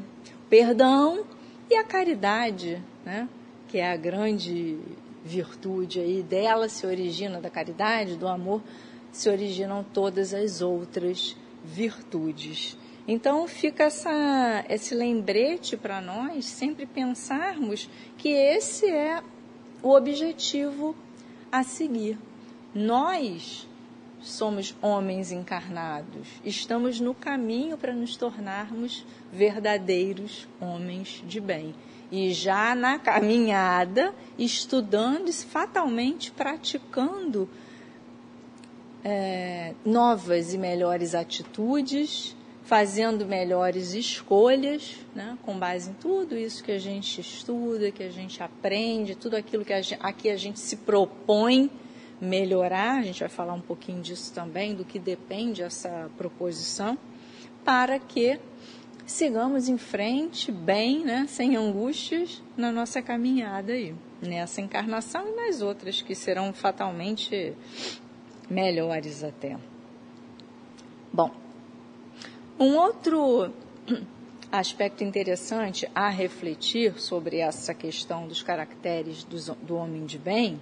[0.49, 1.25] perdão
[1.69, 3.29] e a caridade, né?
[3.69, 4.79] que é a grande
[5.25, 8.63] virtude aí dela se origina da caridade, do amor,
[9.11, 12.77] se originam todas as outras virtudes.
[13.07, 19.23] Então fica essa, esse lembrete para nós sempre pensarmos que esse é
[19.83, 20.95] o objetivo
[21.51, 22.17] a seguir.
[22.73, 23.69] Nós
[24.21, 31.75] somos homens encarnados, estamos no caminho para nos tornarmos verdadeiros homens de bem.
[32.11, 37.49] E já na caminhada, estudando e fatalmente praticando
[39.03, 42.37] é, novas e melhores atitudes,
[42.73, 48.09] fazendo melhores escolhas, né, com base em tudo isso que a gente estuda, que a
[48.09, 51.71] gente aprende, tudo aquilo que a gente, aqui a gente se propõe
[52.19, 56.97] melhorar, a gente vai falar um pouquinho disso também, do que depende essa proposição,
[57.63, 58.41] para que
[59.05, 65.61] sigamos em frente, bem, né, sem angústias, na nossa caminhada aí, nessa encarnação e nas
[65.61, 67.53] outras que serão fatalmente
[68.49, 69.59] melhores até.
[71.13, 71.42] Bom,
[72.59, 73.51] um outro
[74.53, 80.61] aspecto interessante a refletir sobre essa questão dos caracteres do, homem de bem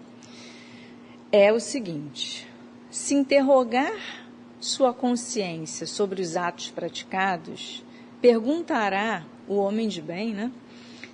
[1.33, 2.47] é o seguinte:
[2.91, 4.27] se interrogar
[4.61, 7.85] sua consciência sobre os atos praticados,
[8.21, 10.53] perguntará o homem de bem, né?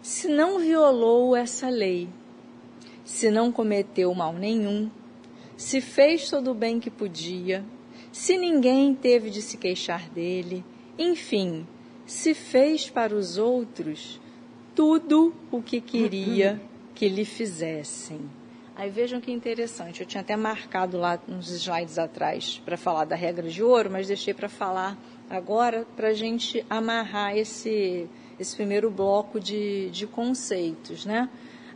[0.02, 2.08] Se não violou essa lei,
[3.04, 4.90] se não cometeu mal nenhum,
[5.56, 7.64] se fez todo o bem que podia,
[8.16, 10.64] se ninguém teve de se queixar dele,
[10.98, 11.66] enfim,
[12.06, 14.18] se fez para os outros
[14.74, 16.58] tudo o que queria
[16.94, 18.18] que lhe fizessem.
[18.74, 23.14] Aí vejam que interessante, eu tinha até marcado lá uns slides atrás para falar da
[23.14, 24.96] regra de ouro, mas deixei para falar
[25.28, 28.08] agora para a gente amarrar esse,
[28.40, 31.04] esse primeiro bloco de, de conceitos.
[31.04, 31.28] Né?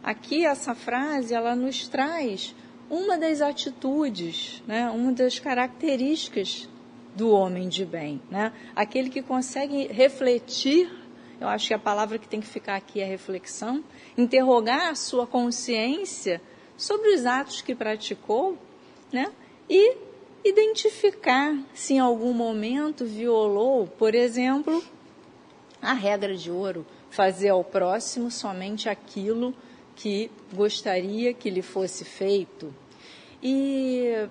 [0.02, 2.54] Aqui essa frase ela nos traz
[2.90, 4.90] uma das atitudes, né?
[4.90, 6.68] uma das características
[7.14, 8.20] do homem de bem.
[8.28, 8.52] Né?
[8.74, 10.90] Aquele que consegue refletir,
[11.40, 13.84] eu acho que a palavra que tem que ficar aqui é reflexão,
[14.18, 16.42] interrogar a sua consciência
[16.76, 18.58] sobre os atos que praticou,
[19.12, 19.30] né?
[19.68, 19.96] E
[20.44, 24.82] identificar se em algum momento violou, por exemplo,
[25.80, 29.54] a regra de ouro, fazer ao próximo somente aquilo
[29.94, 32.74] que gostaria que lhe fosse feito.
[33.42, 34.28] E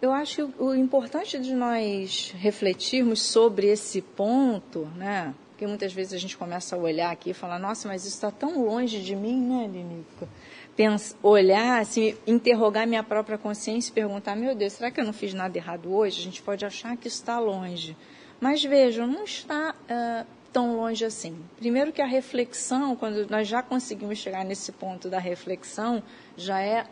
[0.00, 5.34] eu acho que o importante de nós refletirmos sobre esse ponto, né?
[5.50, 8.30] Porque muitas vezes a gente começa a olhar aqui e falar, nossa, mas isso está
[8.30, 10.26] tão longe de mim, né, Linica?
[10.74, 15.12] Pensa, olhar, assim, interrogar minha própria consciência e perguntar, meu Deus, será que eu não
[15.12, 16.20] fiz nada errado hoje?
[16.20, 17.94] A gente pode achar que está longe.
[18.40, 21.36] Mas vejam, não está uh, tão longe assim.
[21.58, 26.02] Primeiro que a reflexão, quando nós já conseguimos chegar nesse ponto da reflexão,
[26.38, 26.86] já é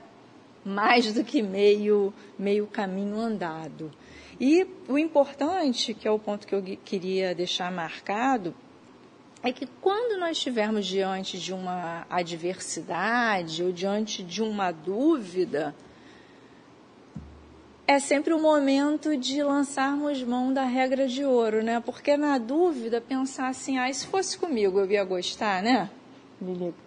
[0.64, 3.90] mais do que meio, meio caminho andado.
[4.40, 8.54] E o importante, que é o ponto que eu queria deixar marcado,
[9.42, 15.74] é que quando nós estivermos diante de uma adversidade ou diante de uma dúvida,
[17.86, 21.80] é sempre o momento de lançarmos mão da regra de ouro, né?
[21.80, 25.88] Porque na dúvida, pensar assim, ah, se fosse comigo eu ia gostar, né?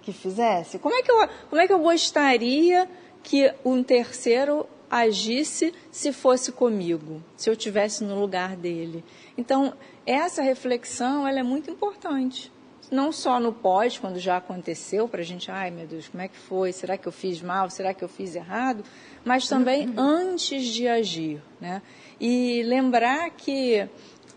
[0.02, 0.78] Que fizesse.
[0.78, 2.88] Como é que eu, como é que eu gostaria
[3.24, 9.04] que um terceiro agisse se fosse comigo, se eu tivesse no lugar dele.
[9.38, 9.74] Então,
[10.06, 12.52] essa reflexão ela é muito importante.
[12.92, 16.28] Não só no pós, quando já aconteceu, para a gente, ai meu Deus, como é
[16.28, 16.74] que foi?
[16.74, 17.70] Será que eu fiz mal?
[17.70, 18.84] Será que eu fiz errado?
[19.24, 19.94] Mas também uhum.
[19.98, 21.42] antes de agir.
[21.62, 21.82] Né?
[22.20, 23.88] E lembrar que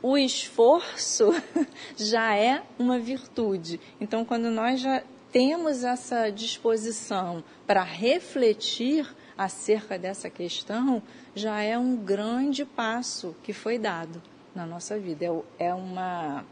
[0.01, 1.35] o esforço
[1.97, 3.81] já é uma virtude.
[4.01, 5.03] Então, quando nós já
[5.35, 9.05] temos essa disposição para refletir
[9.37, 11.03] acerca dessa questão,
[11.35, 14.23] já é um grande passo que foi dado
[14.55, 15.25] na nossa vida.
[15.59, 16.44] É, é uma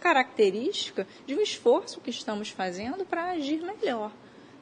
[0.00, 4.10] característica de um esforço que estamos fazendo para agir melhor.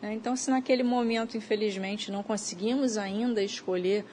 [0.02, 0.12] Né?
[0.12, 4.04] Então, se naquele momento, infelizmente, não conseguimos ainda escolher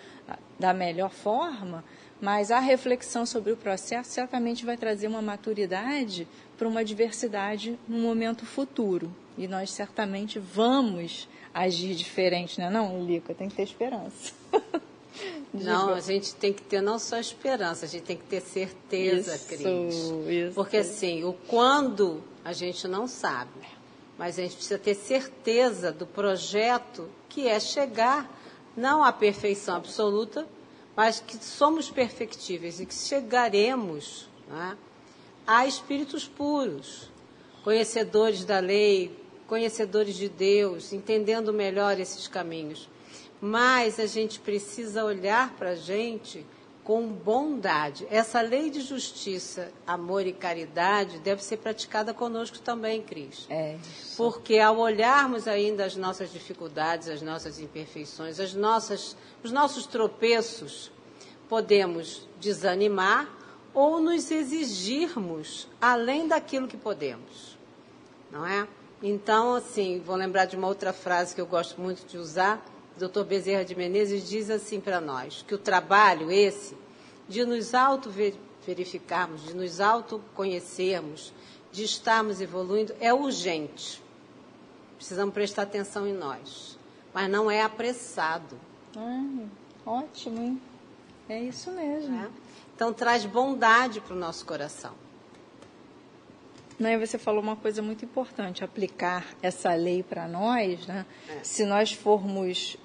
[0.60, 1.84] da melhor forma,
[2.22, 7.98] mas a reflexão sobre o processo certamente vai trazer uma maturidade para uma diversidade no
[7.98, 9.25] momento futuro.
[9.38, 12.70] E nós certamente vamos agir diferente, né?
[12.70, 14.34] Não, Lica, tem que ter esperança.
[15.54, 19.36] Não, a gente tem que ter não só esperança, a gente tem que ter certeza,
[19.36, 19.96] isso, Cris.
[20.28, 20.54] Isso.
[20.54, 23.62] Porque assim, o quando a gente não sabe,
[24.18, 28.30] mas a gente precisa ter certeza do projeto que é chegar
[28.76, 30.46] não à perfeição absoluta,
[30.96, 34.78] mas que somos perfectíveis e que chegaremos né,
[35.48, 37.10] a espíritos puros,
[37.64, 42.90] conhecedores da lei, conhecedores de Deus, entendendo melhor esses caminhos.
[43.40, 46.46] Mas a gente precisa olhar para a gente
[46.86, 48.06] com bondade.
[48.12, 53.48] Essa lei de justiça, amor e caridade deve ser praticada conosco também, Cris.
[53.50, 53.78] É.
[54.16, 60.92] Porque ao olharmos ainda as nossas dificuldades, as nossas imperfeições, as nossas, os nossos tropeços,
[61.50, 63.28] podemos desanimar
[63.74, 67.58] ou nos exigirmos além daquilo que podemos.
[68.32, 68.68] Não é?
[69.08, 72.66] Então, assim, vou lembrar de uma outra frase que eu gosto muito de usar.
[72.98, 73.22] O Dr.
[73.24, 76.76] Bezerra de Menezes diz assim para nós, que o trabalho esse
[77.30, 81.32] de nos auto-verificarmos, de nos autoconhecermos,
[81.72, 84.02] de estarmos evoluindo, é urgente.
[84.98, 86.76] Precisamos prestar atenção em nós.
[87.14, 88.58] Mas não é apressado.
[88.98, 89.46] Ah,
[89.86, 90.62] ótimo, hein?
[91.30, 92.16] É isso mesmo.
[92.16, 92.28] É?
[92.76, 95.05] Então traz bondade para o nosso coração.
[96.78, 101.06] Né, você falou uma coisa muito importante, aplicar essa lei para nós, né?
[101.30, 101.44] É.
[101.44, 102.78] Se nós formos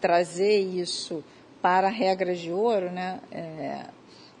[0.00, 1.22] trazer isso
[1.60, 3.20] para a regra de ouro, né?
[3.30, 3.86] É,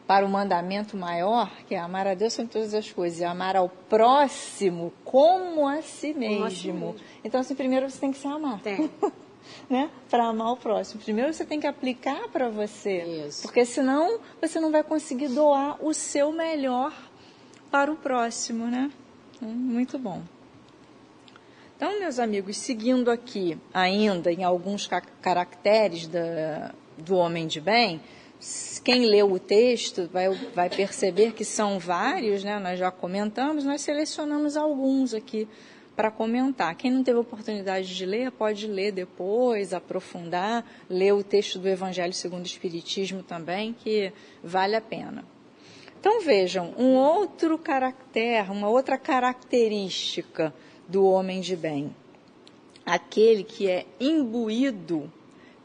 [0.06, 3.56] para o mandamento maior, que é amar a Deus sobre todas as coisas e amar
[3.56, 6.44] ao próximo como a si mesmo.
[6.44, 6.96] A si mesmo.
[7.24, 8.60] Então, assim, primeiro você tem que se amar.
[8.60, 8.90] Tem.
[9.68, 9.90] né?
[10.10, 11.00] Para amar o próximo.
[11.02, 13.02] Primeiro você tem que aplicar para você.
[13.26, 13.42] Isso.
[13.42, 16.92] Porque senão você não vai conseguir doar o seu melhor
[17.74, 18.88] para o próximo, né?
[19.42, 20.22] Hum, muito bom.
[21.76, 24.88] Então, meus amigos, seguindo aqui ainda em alguns
[25.20, 28.00] caracteres da, do homem de bem,
[28.84, 32.60] quem leu o texto vai, vai perceber que são vários, né?
[32.60, 35.48] Nós já comentamos, nós selecionamos alguns aqui
[35.96, 36.76] para comentar.
[36.76, 42.12] Quem não teve oportunidade de ler, pode ler depois, aprofundar, ler o texto do Evangelho
[42.12, 44.12] segundo o Espiritismo também, que
[44.44, 45.33] vale a pena.
[46.04, 50.54] Então vejam, um outro caractere, uma outra característica
[50.86, 51.96] do homem de bem.
[52.84, 55.10] Aquele que é imbuído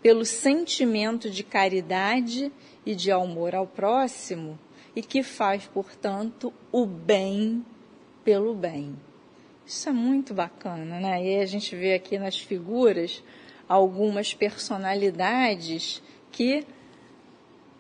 [0.02, 2.50] pelo sentimento de caridade
[2.86, 4.58] e de amor ao próximo
[4.96, 7.66] e que faz, portanto, o bem
[8.24, 8.96] pelo bem.
[9.66, 11.22] Isso é muito bacana, né?
[11.22, 13.22] E a gente vê aqui nas figuras
[13.68, 16.66] algumas personalidades que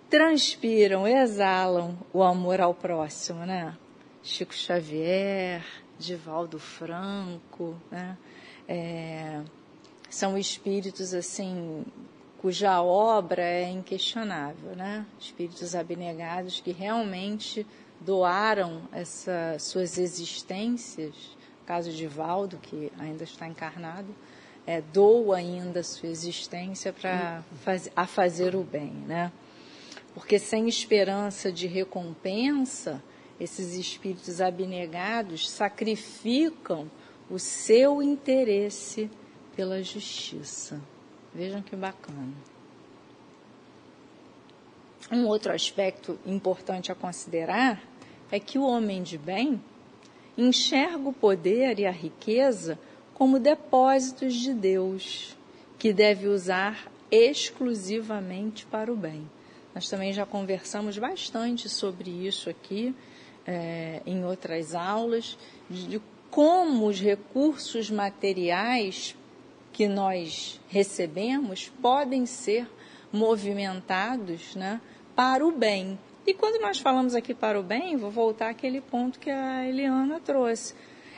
[0.09, 3.77] transpiram, exalam o amor ao próximo, né?
[4.23, 5.63] Chico Xavier,
[5.97, 8.17] Divaldo Franco, né?
[8.67, 9.41] É,
[10.09, 11.85] são espíritos assim
[12.39, 15.05] cuja obra é inquestionável, né?
[15.19, 17.65] Espíritos abnegados que realmente
[17.99, 21.13] doaram essas suas existências.
[21.61, 24.15] No caso de Valdo, que ainda está encarnado,
[24.65, 29.31] é, doa ainda sua existência para faz, a fazer o bem, né?
[30.19, 33.01] Porque sem esperança de recompensa,
[33.39, 36.91] esses espíritos abnegados sacrificam
[37.32, 39.10] o seu interesse
[39.55, 40.82] pela justiça.
[41.34, 42.34] Vejam que bacana.
[45.10, 47.82] Um outro aspecto importante a considerar
[48.29, 49.63] é que o homem de bem
[50.38, 52.77] enxerga o poder e a riqueza
[53.13, 55.38] como depósitos de Deus,
[55.77, 59.25] que deve usar exclusivamente para o bem.
[59.79, 62.93] Nós também já conversamos bastante sobre isso aqui
[63.47, 65.37] é, em outras aulas,
[65.69, 69.15] de como os recursos materiais
[69.71, 72.69] que nós recebemos podem ser
[73.09, 74.81] movimentados né,
[75.15, 75.97] para o bem.
[76.27, 80.19] E quando nós falamos aqui para o bem, vou voltar àquele ponto que a Eliana
[80.19, 80.75] trouxe.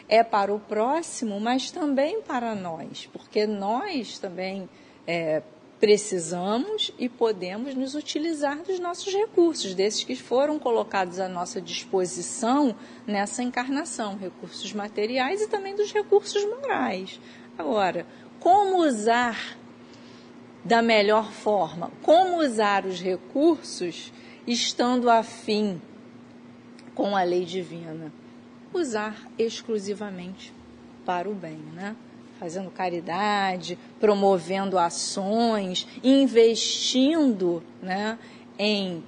[0.08, 4.70] É para o próximo, mas também para nós, porque nós também
[5.08, 5.42] é,
[5.82, 12.76] precisamos e podemos nos utilizar dos nossos recursos, desses que foram colocados à nossa disposição
[13.08, 17.20] nessa encarnação, recursos materiais e também dos recursos morais.
[17.58, 18.06] Agora,
[18.40, 19.58] como usar
[20.64, 21.92] da melhor forma?
[22.04, 24.14] Como usar os recursos
[24.46, 25.82] estando afim
[26.94, 28.14] com a lei divina?
[28.72, 30.54] Usar exclusivamente
[31.04, 31.96] para o bem, né?
[32.42, 38.18] Fazendo caridade, promovendo ações, investindo né,
[38.58, 39.04] em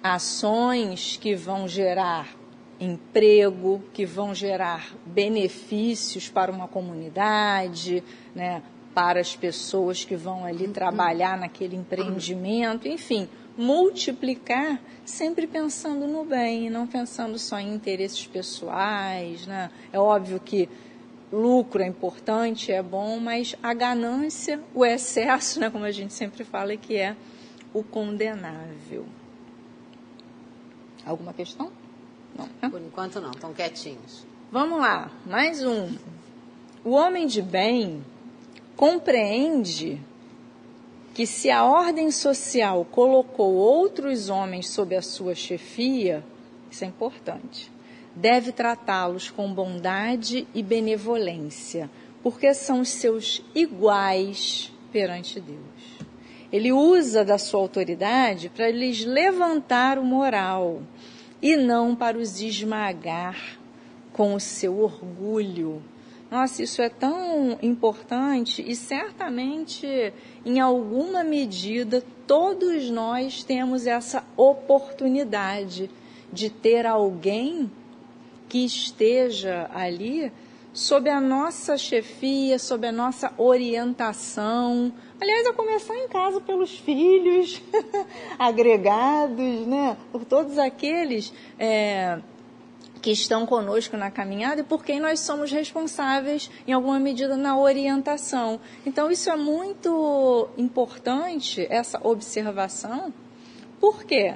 [0.00, 2.36] ações que vão gerar
[2.78, 8.00] emprego, que vão gerar benefícios para uma comunidade,
[8.32, 8.62] né,
[8.94, 16.70] para as pessoas que vão ali trabalhar naquele empreendimento, enfim, multiplicar sempre pensando no bem,
[16.70, 19.48] não pensando só em interesses pessoais.
[19.48, 19.68] Né?
[19.92, 20.68] É óbvio que
[21.32, 26.44] lucro é importante, é bom, mas a ganância, o excesso, né, como a gente sempre
[26.44, 27.16] fala, é que é
[27.72, 29.06] o condenável.
[31.06, 31.72] Alguma questão?
[32.36, 32.48] Não.
[32.60, 32.68] Né?
[32.68, 34.26] Por enquanto não, estão quietinhos.
[34.50, 35.96] Vamos lá, mais um.
[36.84, 38.04] O homem de bem
[38.76, 39.98] compreende
[41.14, 46.24] que se a ordem social colocou outros homens sob a sua chefia,
[46.70, 47.71] isso é importante
[48.14, 51.90] deve tratá-los com bondade e benevolência,
[52.22, 56.02] porque são seus iguais perante Deus.
[56.52, 60.82] Ele usa da sua autoridade para lhes levantar o moral
[61.40, 63.58] e não para os esmagar
[64.12, 65.82] com o seu orgulho.
[66.30, 69.86] Nossa, isso é tão importante e certamente,
[70.44, 75.90] em alguma medida, todos nós temos essa oportunidade
[76.32, 77.70] de ter alguém
[78.52, 80.30] que esteja ali
[80.74, 84.92] sob a nossa chefia, sob a nossa orientação.
[85.18, 87.62] Aliás, a começar em casa pelos filhos
[88.38, 89.96] agregados, né?
[90.12, 92.18] por todos aqueles é,
[93.00, 97.58] que estão conosco na caminhada e por quem nós somos responsáveis, em alguma medida, na
[97.58, 98.60] orientação.
[98.84, 103.14] Então, isso é muito importante, essa observação.
[103.80, 104.34] Por quê?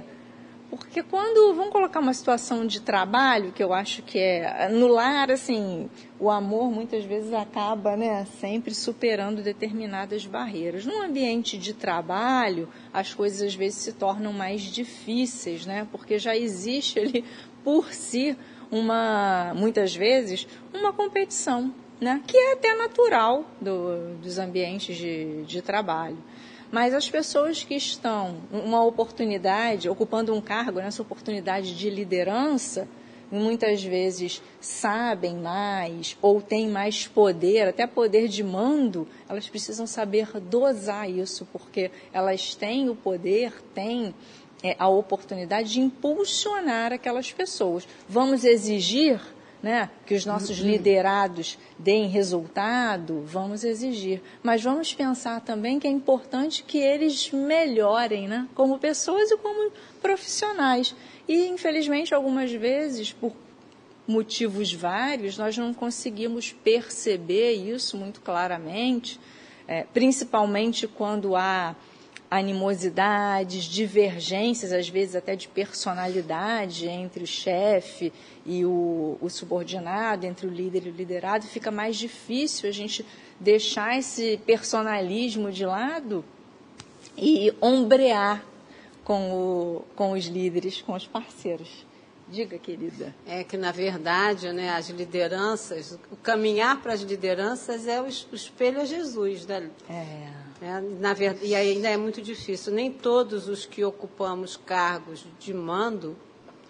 [0.69, 5.31] Porque quando vamos colocar uma situação de trabalho, que eu acho que é no lar,
[5.31, 5.89] assim,
[6.19, 10.85] o amor muitas vezes acaba, né, sempre superando determinadas barreiras.
[10.85, 16.37] Num ambiente de trabalho, as coisas às vezes se tornam mais difíceis, né, porque já
[16.37, 17.25] existe ali
[17.62, 18.37] por si
[18.71, 25.62] uma, muitas vezes, uma competição, né, que é até natural do, dos ambientes de, de
[25.62, 26.19] trabalho.
[26.71, 32.89] Mas as pessoas que estão uma oportunidade, ocupando um cargo nessa oportunidade de liderança,
[33.31, 40.41] muitas vezes sabem mais ou têm mais poder, até poder de mando, elas precisam saber
[40.41, 44.14] dosar isso, porque elas têm o poder, têm
[44.62, 47.87] é, a oportunidade de impulsionar aquelas pessoas.
[48.09, 49.21] Vamos exigir
[49.67, 54.23] né, que os nossos liderados deem resultado, vamos exigir.
[54.41, 59.73] Mas vamos pensar também que é importante que eles melhorem, né, como pessoas e como
[60.01, 60.95] profissionais.
[61.27, 63.33] E, infelizmente, algumas vezes, por
[64.07, 69.19] motivos vários, nós não conseguimos perceber isso muito claramente,
[69.67, 71.75] é, principalmente quando há
[72.31, 78.12] animosidades, divergências, às vezes até de personalidade entre o chefe
[78.45, 83.05] e o, o, subordinado, entre o líder e o liderado, fica mais difícil a gente
[83.39, 86.24] deixar esse personalismo de lado
[87.16, 88.45] e ombrear
[89.05, 91.87] com, o, com os líderes, com os parceiros.
[92.29, 93.14] Diga, querida.
[93.24, 98.81] É que, na verdade, né, as lideranças, o caminhar para as lideranças é o, espelho
[98.81, 99.47] a Jesus.
[99.47, 99.70] Né?
[99.89, 100.46] É.
[100.61, 102.73] É, na verdade, e ainda é muito difícil.
[102.73, 106.17] Nem todos os que ocupamos cargos de mando,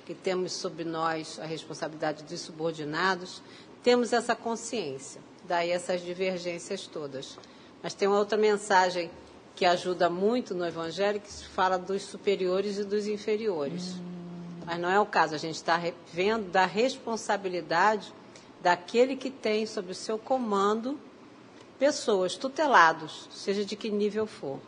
[0.04, 3.42] que temos sobre nós a responsabilidade dos subordinados,
[3.82, 5.20] temos essa consciência.
[5.44, 7.38] Daí essas divergências todas.
[7.82, 9.10] Mas tem uma outra mensagem
[9.54, 13.94] que ajuda muito no Evangelho, que fala dos superiores e dos inferiores.
[13.94, 14.16] Hum.
[14.66, 15.34] Mas não é o caso.
[15.34, 15.80] A gente está
[16.12, 18.12] vendo da responsabilidade
[18.60, 20.98] daquele que tem sob o seu comando
[21.78, 24.58] pessoas, tutelados, seja de que nível for.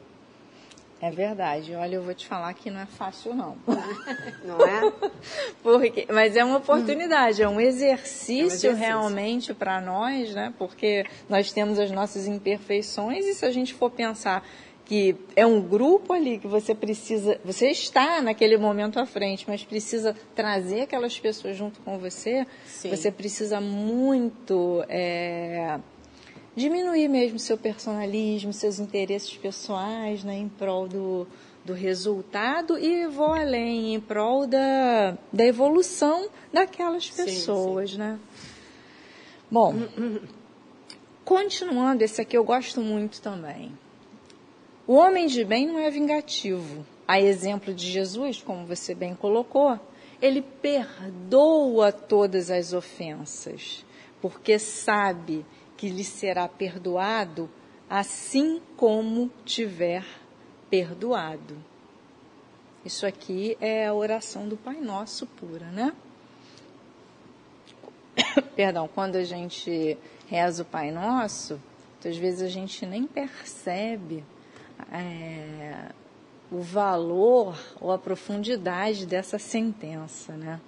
[1.01, 1.75] É verdade.
[1.77, 3.57] Olha, eu vou te falar que não é fácil, não.
[4.45, 4.93] Não é?
[5.63, 8.75] Porque, mas é uma oportunidade, é um exercício, é um exercício.
[8.75, 10.53] realmente para nós, né?
[10.59, 14.45] Porque nós temos as nossas imperfeições e se a gente for pensar
[14.85, 19.63] que é um grupo ali que você precisa, você está naquele momento à frente, mas
[19.63, 22.89] precisa trazer aquelas pessoas junto com você, Sim.
[22.89, 25.79] você precisa muito é,
[26.59, 31.27] diminuir mesmo seu personalismo, seus interesses pessoais né, em prol do,
[31.65, 37.91] do resultado e vou além, em prol da, da evolução daquelas pessoas.
[37.91, 38.03] Sim, sim.
[38.03, 38.19] Né?
[39.51, 39.75] Bom,
[41.25, 43.73] continuando, esse aqui eu gosto muito também.
[44.87, 46.85] O homem de bem não é vingativo.
[47.07, 49.79] A exemplo de Jesus, como você bem colocou,
[50.21, 53.85] ele perdoa todas as ofensas,
[54.21, 55.47] porque sabe
[55.79, 57.49] que lhe será perdoado,
[57.89, 60.05] assim como tiver
[60.69, 61.57] perdoado.
[62.85, 65.95] Isso aqui é a oração do Pai Nosso pura, né?
[68.57, 71.61] Perdão, quando a gente reza o Pai Nosso,
[71.93, 74.25] muitas vezes a gente nem percebe
[74.93, 75.93] é,
[76.51, 80.61] o valor ou a profundidade dessa sentença, né?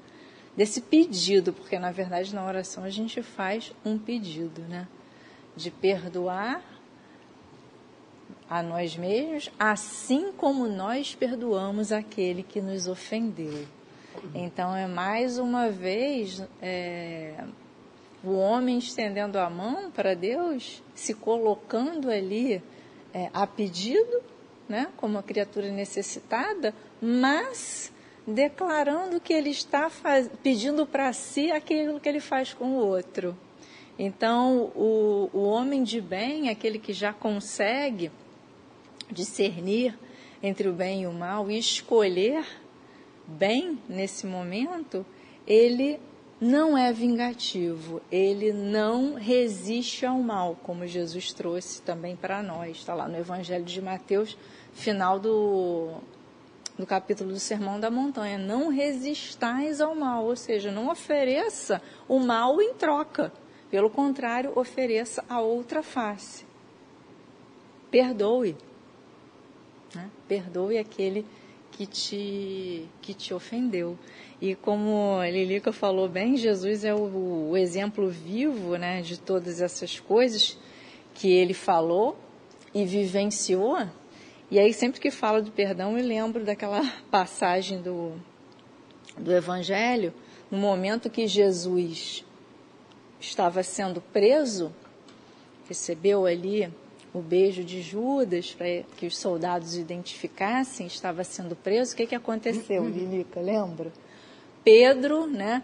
[0.56, 4.86] Desse pedido, porque na verdade na oração a gente faz um pedido, né?
[5.60, 6.62] De perdoar
[8.48, 13.66] a nós mesmos, assim como nós perdoamos aquele que nos ofendeu.
[14.34, 17.44] Então, é mais uma vez é,
[18.24, 22.62] o homem estendendo a mão para Deus, se colocando ali
[23.14, 24.22] é, a pedido,
[24.68, 27.92] né, como uma criatura necessitada, mas
[28.26, 33.36] declarando que ele está faz, pedindo para si aquilo que ele faz com o outro.
[34.02, 38.10] Então, o, o homem de bem, aquele que já consegue
[39.12, 39.94] discernir
[40.42, 42.46] entre o bem e o mal e escolher
[43.26, 45.04] bem nesse momento,
[45.46, 46.00] ele
[46.40, 52.78] não é vingativo, ele não resiste ao mal, como Jesus trouxe também para nós.
[52.78, 54.34] Está lá no Evangelho de Mateus,
[54.72, 55.90] final do,
[56.78, 58.38] do capítulo do Sermão da Montanha.
[58.38, 63.30] Não resistais ao mal, ou seja, não ofereça o mal em troca.
[63.70, 66.44] Pelo contrário, ofereça a outra face.
[67.90, 68.56] Perdoe.
[69.94, 70.10] Né?
[70.26, 71.24] Perdoe aquele
[71.70, 73.96] que te, que te ofendeu.
[74.40, 79.60] E como a Lilica falou bem, Jesus é o, o exemplo vivo né, de todas
[79.60, 80.58] essas coisas
[81.14, 82.18] que ele falou
[82.74, 83.78] e vivenciou.
[84.50, 88.14] E aí, sempre que falo de perdão, eu lembro daquela passagem do,
[89.16, 90.12] do Evangelho,
[90.50, 92.24] no momento que Jesus
[93.20, 94.72] estava sendo preso,
[95.68, 96.72] recebeu ali
[97.12, 101.92] o beijo de Judas para que os soldados identificassem, estava sendo preso.
[101.92, 103.40] O que, que aconteceu, Lilica?
[103.40, 103.92] Lembra?
[104.62, 105.62] Pedro, né,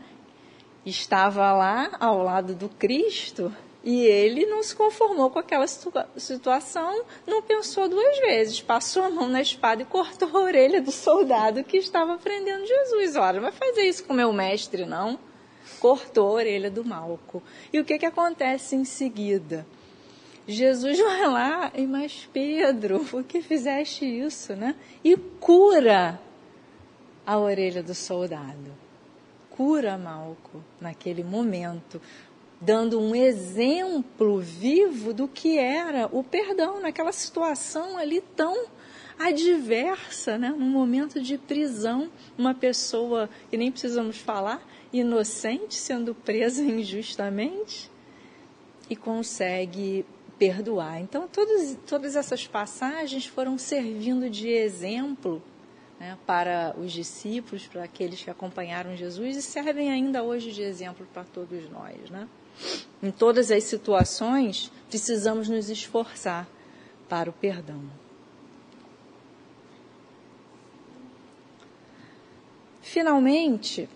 [0.84, 3.52] estava lá ao lado do Cristo
[3.84, 9.28] e ele não se conformou com aquela situação, não pensou duas vezes, passou a mão
[9.28, 13.14] na espada e cortou a orelha do soldado que estava prendendo Jesus.
[13.14, 15.16] Olha, vai fazer isso com meu mestre, não?
[15.80, 17.42] Cortou a orelha do Malco.
[17.72, 19.66] E o que, que acontece em seguida?
[20.48, 24.76] Jesus vai lá e mais Pedro, por que fizeste isso, né?
[25.02, 26.20] E cura
[27.26, 28.72] a orelha do soldado.
[29.50, 32.00] Cura Malco naquele momento
[32.60, 38.66] dando um exemplo vivo do que era o perdão naquela situação ali tão
[39.18, 40.50] adversa, né?
[40.50, 44.62] num momento de prisão, uma pessoa que nem precisamos falar,
[44.92, 47.90] inocente, sendo presa injustamente
[48.88, 50.04] e consegue
[50.38, 51.00] perdoar.
[51.00, 55.42] Então, todos, todas essas passagens foram servindo de exemplo
[55.98, 61.06] né, para os discípulos, para aqueles que acompanharam Jesus e servem ainda hoje de exemplo
[61.12, 62.10] para todos nós.
[62.10, 62.28] Né?
[63.02, 66.46] Em todas as situações, precisamos nos esforçar
[67.08, 67.82] para o perdão.
[72.82, 73.88] Finalmente,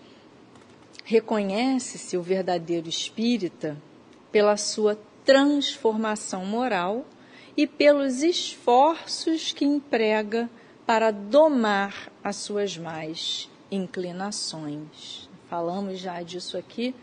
[1.11, 3.77] reconhece-se o verdadeiro espírita
[4.31, 7.05] pela sua transformação moral
[7.57, 10.49] e pelos esforços que emprega
[10.85, 15.29] para domar as suas más inclinações.
[15.49, 16.95] Falamos já disso aqui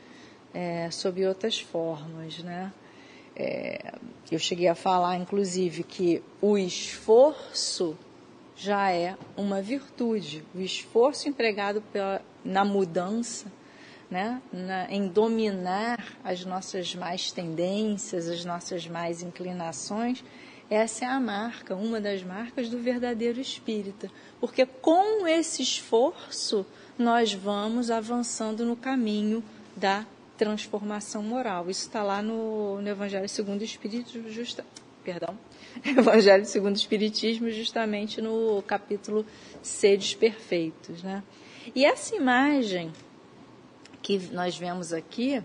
[0.54, 2.72] é, sob outras formas, né?
[3.36, 3.92] É,
[4.32, 7.94] eu cheguei a falar, inclusive, que o esforço
[8.56, 10.42] já é uma virtude.
[10.54, 13.52] O esforço empregado pela, na mudança,
[14.10, 14.40] né?
[14.52, 20.24] Na, em dominar as nossas mais tendências, as nossas mais inclinações,
[20.70, 24.10] essa é a marca, uma das marcas do verdadeiro espírita.
[24.38, 26.66] Porque com esse esforço,
[26.98, 29.42] nós vamos avançando no caminho
[29.74, 30.04] da
[30.36, 31.70] transformação moral.
[31.70, 34.64] Isso está lá no, no Evangelho segundo o Espírito, justa,
[35.02, 35.38] perdão,
[35.84, 39.24] Evangelho segundo o Espiritismo, justamente no capítulo
[39.62, 41.02] Sedes Perfeitos.
[41.02, 41.22] Né?
[41.74, 42.92] E essa imagem
[44.08, 45.44] que nós vemos aqui,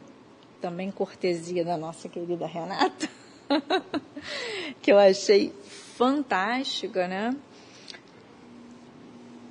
[0.61, 3.09] também cortesia da nossa querida Renata,
[4.81, 5.53] que eu achei
[5.97, 7.35] fantástica, né?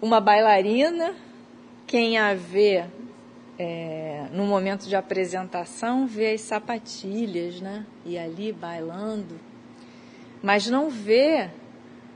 [0.01, 1.15] Uma bailarina,
[1.87, 2.87] quem a vê
[3.59, 7.85] é, no momento de apresentação, vê as sapatilhas, né?
[8.07, 9.39] E ali bailando,
[10.43, 11.51] mas não vê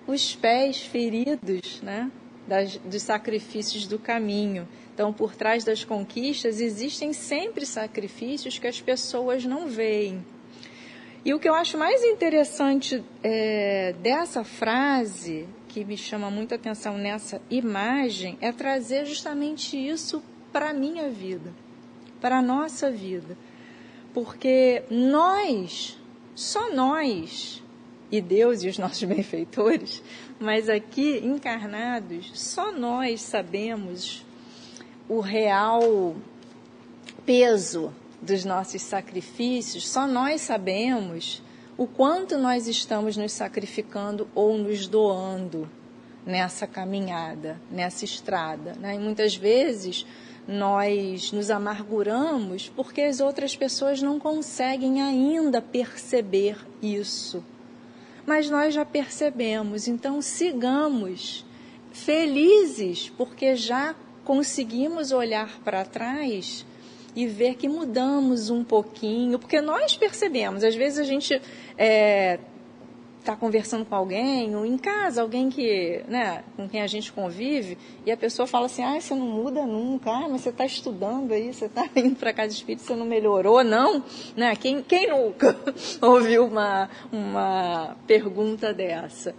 [0.06, 2.10] os pés feridos, né?
[2.48, 4.66] Das, dos sacrifícios do caminho.
[4.96, 10.24] Então, por trás das conquistas, existem sempre sacrifícios que as pessoas não veem.
[11.22, 16.96] E o que eu acho mais interessante é, dessa frase, que me chama muita atenção
[16.96, 21.52] nessa imagem, é trazer justamente isso para a minha vida,
[22.18, 23.36] para a nossa vida.
[24.14, 26.00] Porque nós,
[26.34, 27.62] só nós,
[28.10, 30.02] e Deus e os nossos benfeitores,
[30.40, 34.24] mas aqui encarnados, só nós sabemos
[35.08, 36.14] o real
[37.24, 41.42] peso dos nossos sacrifícios, só nós sabemos
[41.76, 45.68] o quanto nós estamos nos sacrificando ou nos doando
[46.24, 48.74] nessa caminhada, nessa estrada.
[48.80, 48.94] Né?
[48.94, 50.06] E muitas vezes
[50.48, 57.44] nós nos amarguramos porque as outras pessoas não conseguem ainda perceber isso.
[58.24, 61.44] Mas nós já percebemos, então sigamos
[61.92, 63.94] felizes porque já
[64.26, 66.66] conseguimos olhar para trás
[67.14, 71.40] e ver que mudamos um pouquinho, porque nós percebemos, às vezes a gente
[71.78, 72.40] é,
[73.20, 77.78] está conversando com alguém, ou em casa, alguém que, né, com quem a gente convive,
[78.04, 81.32] e a pessoa fala assim, ah, você não muda nunca, ah, mas você está estudando
[81.32, 84.02] aí, você está indo para casa espírita, você não melhorou, não?
[84.36, 84.54] Né?
[84.56, 85.56] Quem, quem nunca
[86.02, 89.34] ouviu uma, uma pergunta dessa?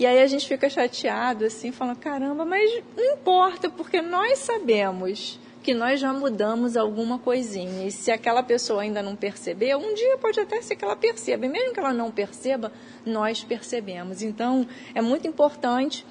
[0.00, 5.38] E aí a gente fica chateado, assim, falando, caramba, mas não importa, porque nós sabemos
[5.62, 7.86] que nós já mudamos alguma coisinha.
[7.86, 11.44] E se aquela pessoa ainda não percebeu, um dia pode até ser que ela perceba.
[11.44, 12.72] E mesmo que ela não perceba,
[13.04, 14.22] nós percebemos.
[14.22, 16.06] Então, é muito importante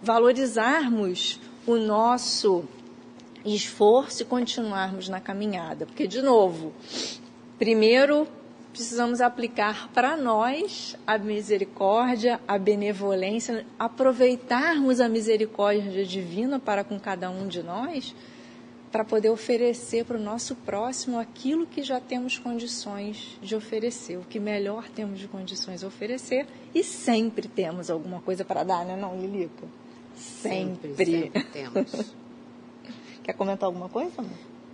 [0.00, 2.62] valorizarmos o nosso
[3.44, 5.84] esforço e continuarmos na caminhada.
[5.84, 6.72] Porque, de novo,
[7.58, 8.28] primeiro
[8.72, 17.30] precisamos aplicar para nós a misericórdia, a benevolência, aproveitarmos a misericórdia divina para com cada
[17.30, 18.14] um de nós,
[18.90, 24.24] para poder oferecer para o nosso próximo aquilo que já temos condições de oferecer, o
[24.24, 28.96] que melhor temos de condições de oferecer e sempre temos alguma coisa para dar, né,
[28.96, 29.66] não, Lilica?
[30.16, 30.94] Sempre.
[30.94, 32.14] Sempre, sempre temos.
[33.22, 34.24] Quer comentar alguma coisa?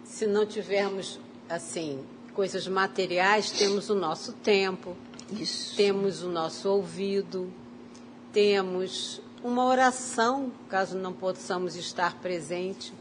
[0.04, 2.00] Se não tivermos, assim,
[2.38, 4.96] coisas materiais, temos o nosso tempo,
[5.32, 5.74] Isso.
[5.74, 7.52] temos o nosso ouvido,
[8.32, 12.94] temos uma oração, caso não possamos estar presente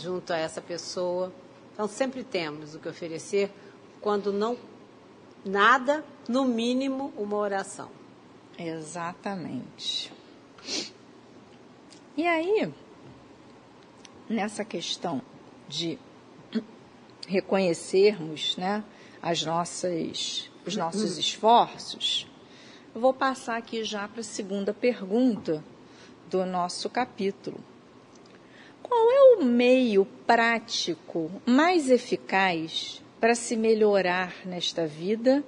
[0.00, 1.30] junto a essa pessoa.
[1.74, 3.52] Então, sempre temos o que oferecer,
[4.00, 4.56] quando não
[5.44, 7.90] nada, no mínimo, uma oração.
[8.58, 10.10] Exatamente.
[12.16, 12.72] E aí,
[14.26, 15.20] nessa questão
[15.68, 15.98] de
[17.26, 18.84] reconhecermos né,
[19.22, 22.26] as nossas, os nossos esforços,
[22.94, 25.64] eu vou passar aqui já para a segunda pergunta
[26.30, 27.58] do nosso capítulo.
[28.82, 35.42] Qual é o meio prático mais eficaz para se melhorar nesta vida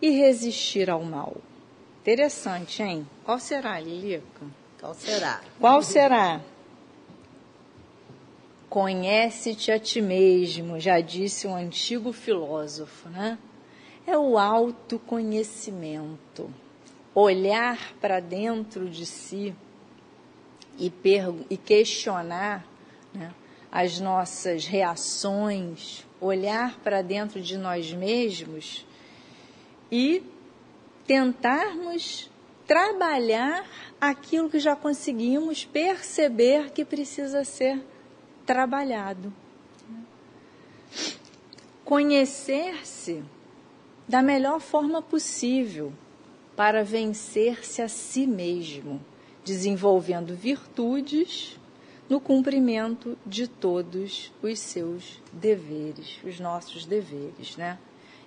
[0.00, 1.36] e resistir ao mal?
[2.00, 3.06] Interessante, hein?
[3.24, 4.46] Qual será, Lilica?
[4.80, 5.40] Qual será?
[5.60, 6.40] Qual será?
[8.70, 13.36] Conhece-te a ti mesmo, já disse um antigo filósofo, né?
[14.06, 16.48] É o autoconhecimento.
[17.12, 19.52] Olhar para dentro de si
[20.78, 20.92] e,
[21.50, 22.64] e questionar
[23.12, 23.34] né,
[23.72, 28.86] as nossas reações, olhar para dentro de nós mesmos
[29.90, 30.22] e
[31.08, 32.30] tentarmos
[32.68, 33.68] trabalhar
[34.00, 37.89] aquilo que já conseguimos perceber que precisa ser
[38.50, 39.32] trabalhado.
[41.84, 43.22] Conhecer-se
[44.08, 45.92] da melhor forma possível
[46.56, 49.00] para vencer-se a si mesmo,
[49.44, 51.60] desenvolvendo virtudes
[52.08, 57.78] no cumprimento de todos os seus deveres, os nossos deveres, né?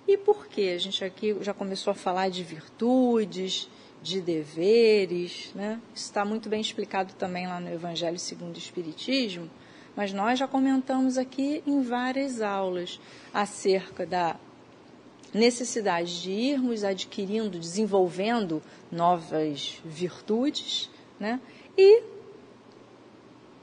[0.08, 0.70] E por que?
[0.70, 3.68] A gente aqui já começou a falar de virtudes,
[4.02, 5.78] de deveres, né?
[5.94, 9.50] Isso está muito bem explicado também lá no Evangelho segundo o Espiritismo,
[9.96, 13.00] mas nós já comentamos aqui em várias aulas
[13.32, 14.36] acerca da
[15.32, 21.40] necessidade de irmos adquirindo, desenvolvendo novas virtudes, né?
[21.76, 22.02] E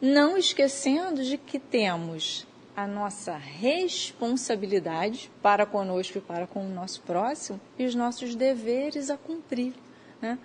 [0.01, 7.01] não esquecendo de que temos a nossa responsabilidade para conosco e para com o nosso
[7.01, 9.73] próximo e os nossos deveres a cumprir.
[10.21, 10.37] Né?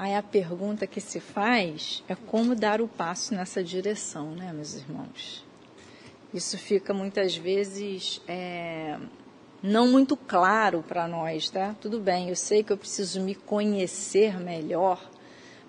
[0.00, 4.74] Aí a pergunta que se faz é como dar o passo nessa direção, né, meus
[4.74, 5.44] irmãos?
[6.32, 8.96] Isso fica muitas vezes é,
[9.62, 11.76] não muito claro para nós, tá?
[11.78, 15.06] Tudo bem, eu sei que eu preciso me conhecer melhor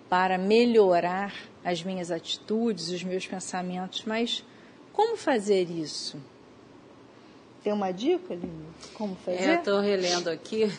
[0.10, 4.46] para melhorar as minhas atitudes, os meus pensamentos, mas
[4.94, 6.18] como fazer isso?
[7.62, 8.50] Tem uma dica, Lili?
[8.94, 9.44] Como fazer?
[9.44, 10.72] É, eu estou relendo aqui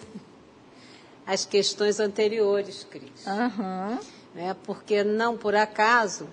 [1.27, 3.27] as questões anteriores, Cris.
[3.27, 3.99] Uhum.
[4.35, 4.57] Né?
[4.64, 6.29] Porque não por acaso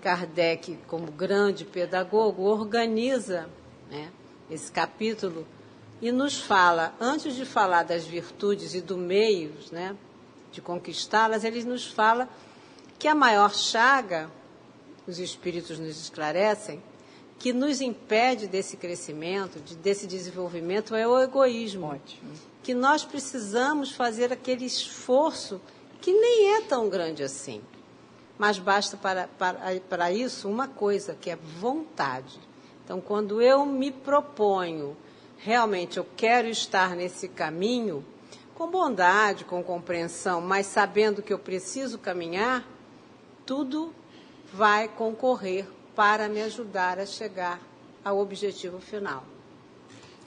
[0.00, 3.48] Kardec, como grande pedagogo, organiza
[3.90, 4.10] né,
[4.50, 5.46] esse capítulo
[6.00, 9.96] e nos fala, antes de falar das virtudes e do meio né,
[10.50, 12.28] de conquistá-las, ele nos fala
[12.98, 14.30] que a maior chaga,
[15.06, 16.82] os espíritos nos esclarecem,
[17.38, 21.86] que nos impede desse crescimento, de, desse desenvolvimento, é o egoísmo.
[21.86, 22.32] Ótimo.
[22.62, 25.60] Que nós precisamos fazer aquele esforço
[26.00, 27.62] que nem é tão grande assim.
[28.38, 32.40] Mas basta para, para, para isso uma coisa, que é vontade.
[32.84, 34.96] Então, quando eu me proponho,
[35.38, 38.04] realmente eu quero estar nesse caminho,
[38.54, 42.64] com bondade, com compreensão, mas sabendo que eu preciso caminhar,
[43.46, 43.94] tudo
[44.52, 47.60] vai concorrer para me ajudar a chegar
[48.04, 49.24] ao objetivo final.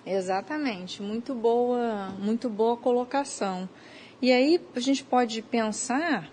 [0.05, 3.67] Exatamente, muito boa, muito boa colocação.
[4.21, 6.29] E aí a gente pode pensar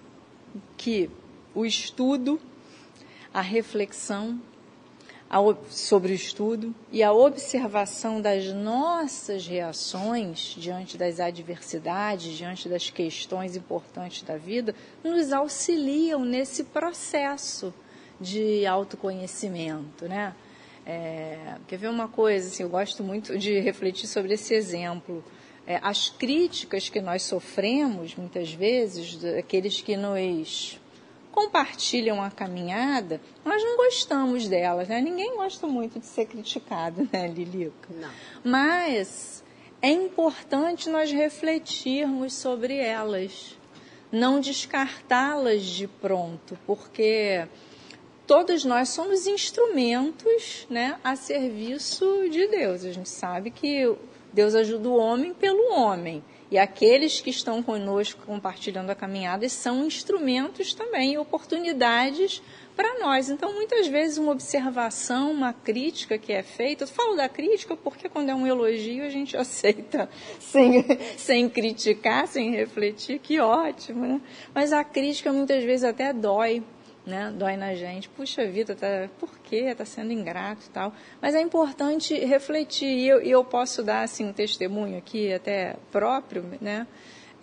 [0.77, 1.09] que
[1.55, 2.39] o estudo,
[3.33, 4.39] a reflexão
[5.31, 5.39] a,
[5.71, 13.57] sobre o estudo e a observação das nossas reações diante das adversidades, diante das questões
[13.57, 17.73] importantes da vida, nos auxiliam nesse processo
[18.21, 20.35] de autoconhecimento, né?
[20.85, 25.25] É, quer ver uma coisa, assim, eu gosto muito de refletir sobre esse exemplo.
[25.67, 30.81] é, as críticas que nós sofremos muitas vezes, daqueles que nos
[31.31, 35.01] compartilham a caminhada, nós não gostamos delas, né?
[35.01, 37.89] Ninguém gosta muito de ser criticado, né, Lilica?
[37.91, 38.11] Não.
[38.45, 39.43] Mas
[39.81, 43.57] é importante nós refletirmos sobre elas,
[44.11, 47.47] não descartá-las de pronto, porque
[48.33, 52.83] todos nós somos instrumentos né, a serviço de Deus.
[52.83, 53.95] A gente sabe que
[54.33, 56.25] Deus ajuda o homem pelo homem.
[56.51, 62.43] E aqueles que estão conosco compartilhando a caminhada são instrumentos também, oportunidades
[62.75, 63.29] para nós.
[63.29, 68.09] Então, muitas vezes, uma observação, uma crítica que é feita, eu falo da crítica porque
[68.09, 70.09] quando é um elogio a gente aceita
[70.41, 70.87] sem,
[71.19, 74.23] sem criticar, sem refletir, que ótimo, né?
[74.55, 76.63] Mas a crítica muitas vezes até dói,
[77.07, 77.33] né?
[77.37, 78.09] Dói na gente.
[78.09, 79.75] Puxa vida, tá, por quê?
[79.75, 80.93] Tá sendo ingrato e tal.
[81.21, 82.89] Mas é importante refletir.
[82.89, 86.87] E eu, eu posso dar, assim, um testemunho aqui, até próprio, né?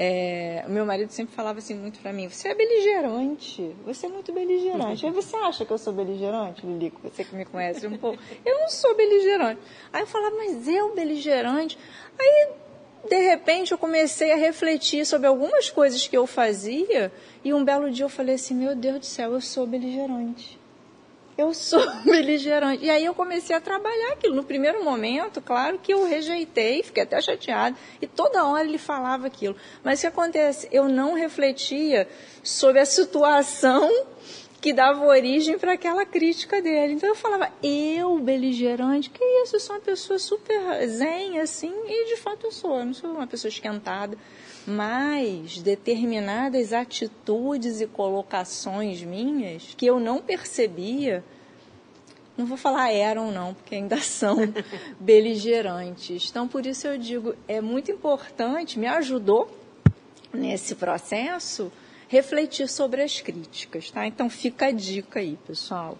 [0.01, 4.31] É, meu marido sempre falava assim muito para mim: você é beligerante, você é muito
[4.31, 5.05] beligerante.
[5.05, 7.01] Aí você acha que eu sou beligerante, Lilico?
[7.03, 8.17] Você que me conhece um pouco.
[8.45, 9.59] Eu não sou beligerante.
[9.91, 11.77] Aí eu falava: mas eu beligerante?
[12.17, 12.47] Aí
[13.07, 17.11] de repente eu comecei a refletir sobre algumas coisas que eu fazia
[17.43, 20.59] e um belo dia eu falei assim: meu Deus do céu, eu sou beligerante.
[21.37, 22.83] Eu sou beligerante.
[22.83, 24.35] E aí eu comecei a trabalhar aquilo.
[24.35, 27.77] No primeiro momento, claro que eu rejeitei, fiquei até chateada.
[28.01, 29.55] E toda hora ele falava aquilo.
[29.81, 30.67] Mas o que acontece?
[30.69, 32.09] Eu não refletia
[32.43, 33.89] sobre a situação
[34.59, 36.93] que dava origem para aquela crítica dele.
[36.93, 39.55] Então eu falava, eu, beligerante, que isso?
[39.55, 42.77] Eu sou uma pessoa super zen, assim, e de fato eu sou.
[42.77, 44.17] Eu não sou uma pessoa esquentada.
[44.67, 51.23] Mas determinadas atitudes e colocações minhas que eu não percebia,
[52.37, 54.37] não vou falar eram não, porque ainda são
[54.99, 56.29] beligerantes.
[56.29, 59.49] Então por isso eu digo, é muito importante, me ajudou
[60.33, 61.71] nesse processo
[62.09, 64.05] refletir sobre as críticas, tá?
[64.05, 65.97] Então fica a dica aí, pessoal.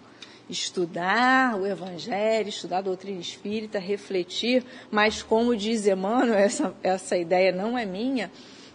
[0.48, 7.52] Estudar o Evangelho, estudar a doutrina espírita, refletir, mas como diz Emmanuel, essa, essa ideia
[7.52, 8.30] não é minha,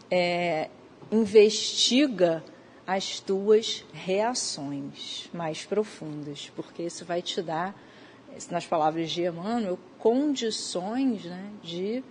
[0.09, 0.69] é,
[1.11, 2.41] investiga
[2.87, 7.75] as tuas reações mais profundas, porque isso vai te dar,
[8.49, 12.01] nas palavras de Emmanuel, condições né, de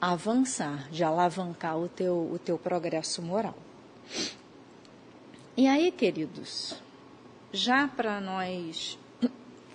[0.00, 3.56] avançar, de alavancar o teu, o teu progresso moral.
[5.56, 6.74] E aí, queridos,
[7.52, 8.98] já para nós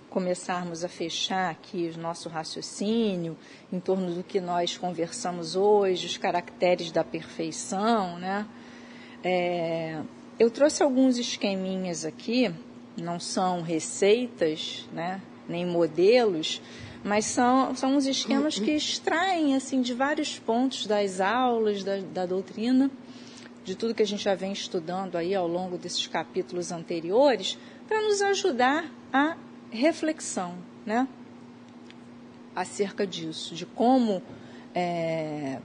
[0.10, 3.38] começarmos a fechar aqui o nosso raciocínio
[3.72, 8.46] em torno do que nós conversamos hoje, os caracteres da perfeição, né?
[9.24, 10.02] É,
[10.38, 12.54] eu trouxe alguns esqueminhas aqui,
[12.98, 15.22] não são receitas, né?
[15.48, 16.62] Nem modelos,
[17.06, 22.26] mas são, são uns esquemas que extraem assim de vários pontos das aulas da, da
[22.26, 22.92] doutrina
[23.70, 27.56] de tudo que a gente já vem estudando aí ao longo desses capítulos anteriores,
[27.88, 29.38] para nos ajudar a
[29.70, 31.08] reflexão, né?
[32.56, 34.24] Acerca disso, de como
[34.74, 35.60] é,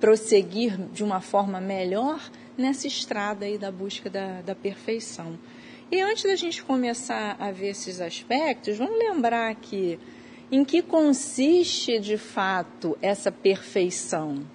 [0.00, 2.26] prosseguir de uma forma melhor
[2.56, 5.38] nessa estrada aí da busca da, da perfeição.
[5.92, 10.00] E antes da gente começar a ver esses aspectos, vamos lembrar que
[10.50, 14.53] em que consiste de fato essa perfeição?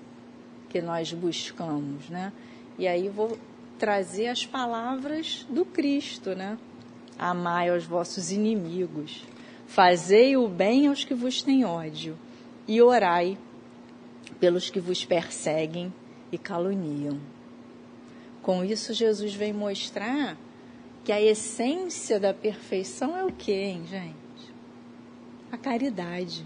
[0.69, 2.31] Que nós buscamos, né?
[2.77, 3.37] E aí vou
[3.77, 6.57] trazer as palavras do Cristo, né?
[7.17, 9.25] Amai aos vossos inimigos,
[9.67, 12.17] fazei o bem aos que vos têm ódio
[12.67, 13.37] e orai
[14.39, 15.93] pelos que vos perseguem
[16.31, 17.19] e caluniam.
[18.41, 20.37] Com isso, Jesus vem mostrar
[21.03, 24.53] que a essência da perfeição é o que, hein, gente?
[25.51, 26.45] A caridade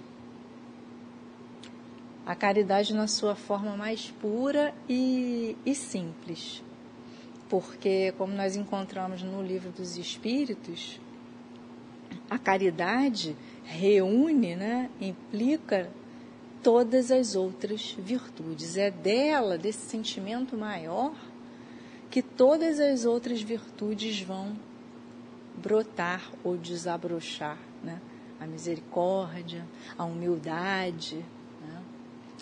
[2.25, 6.63] a caridade na sua forma mais pura e, e simples.
[7.49, 10.99] Porque, como nós encontramos no livro dos Espíritos,
[12.29, 15.89] a caridade reúne, né, implica
[16.63, 18.77] todas as outras virtudes.
[18.77, 21.13] É dela, desse sentimento maior,
[22.09, 24.55] que todas as outras virtudes vão
[25.57, 27.57] brotar ou desabrochar.
[27.83, 28.01] Né?
[28.39, 29.65] A misericórdia,
[29.97, 31.23] a humildade,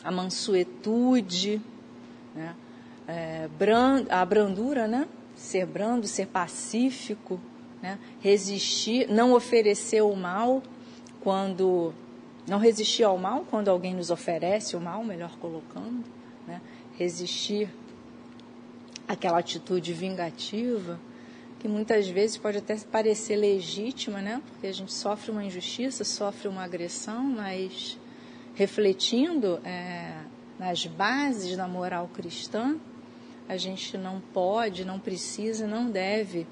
[0.04, 1.62] a mansuetude,
[2.36, 2.56] né?
[3.08, 5.08] é, brand, a brandura, né?
[5.36, 7.40] ser brando, ser pacífico,
[7.82, 7.98] né?
[8.20, 10.62] resistir, não oferecer o mal
[11.22, 11.94] quando
[12.48, 16.04] não resistir ao mal quando alguém nos oferece o mal, melhor colocando,
[16.48, 16.62] né?
[16.98, 17.70] resistir
[19.08, 21.00] aquela atitude vingativa
[21.62, 24.42] que muitas vezes pode até parecer legítima, né?
[24.50, 28.00] Porque a gente sofre uma injustiça, sofre uma agressão, mas
[28.56, 30.22] refletindo, é,
[30.60, 32.78] nas bases da moral cristã,
[33.48, 36.48] a gente não pode, não precisa, não deve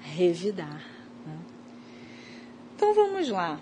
[0.00, 0.82] revidar.
[1.26, 1.38] Né?
[2.74, 3.60] Então vamos lá.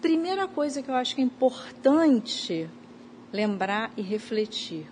[0.00, 2.68] Primeira coisa que eu acho que é importante
[3.32, 4.86] lembrar e refletir: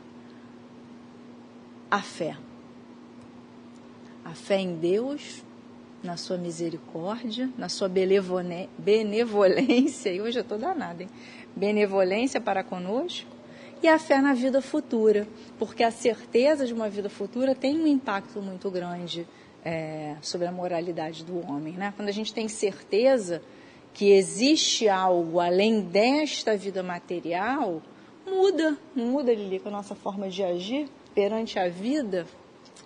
[1.91, 2.37] a fé.
[4.25, 5.45] A fé em Deus,
[6.07, 7.91] na sua misericórdia, na sua
[8.79, 11.11] benevolência, e hoje eu estou danada, hein?
[11.55, 13.29] Benevolência para conosco,
[13.83, 15.29] e a fé na vida futura,
[15.59, 19.27] porque a certeza de uma vida futura tem um impacto muito grande
[19.65, 21.75] é, sobre a moralidade do homem.
[21.75, 21.93] Né?
[21.95, 23.43] Quando a gente tem certeza
[23.93, 27.83] que existe algo além desta vida material,
[28.27, 32.27] muda, muda, Lilica, a nossa forma de agir perante a vida,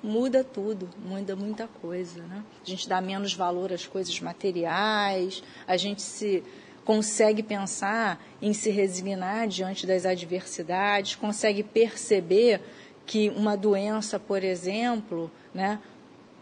[0.02, 2.22] muda tudo, muda muita coisa.
[2.22, 2.42] Né?
[2.64, 6.42] A gente dá menos valor às coisas materiais, a gente se
[6.84, 12.60] consegue pensar em se resignar diante das adversidades, consegue perceber
[13.06, 15.78] que uma doença, por exemplo, né,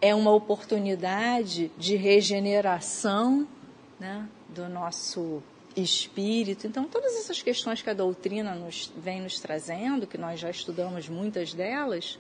[0.01, 3.47] é uma oportunidade de regeneração
[3.99, 5.43] né, do nosso
[5.77, 6.67] espírito.
[6.67, 11.09] Então, todas essas questões que a doutrina nos, vem nos trazendo, que nós já estudamos
[11.09, 12.19] muitas delas,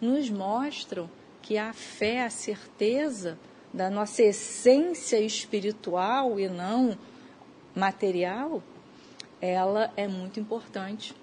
[0.00, 1.08] nos mostram
[1.42, 3.38] que a fé, a certeza
[3.72, 6.96] da nossa essência espiritual e não
[7.74, 8.62] material,
[9.40, 11.14] ela é muito importante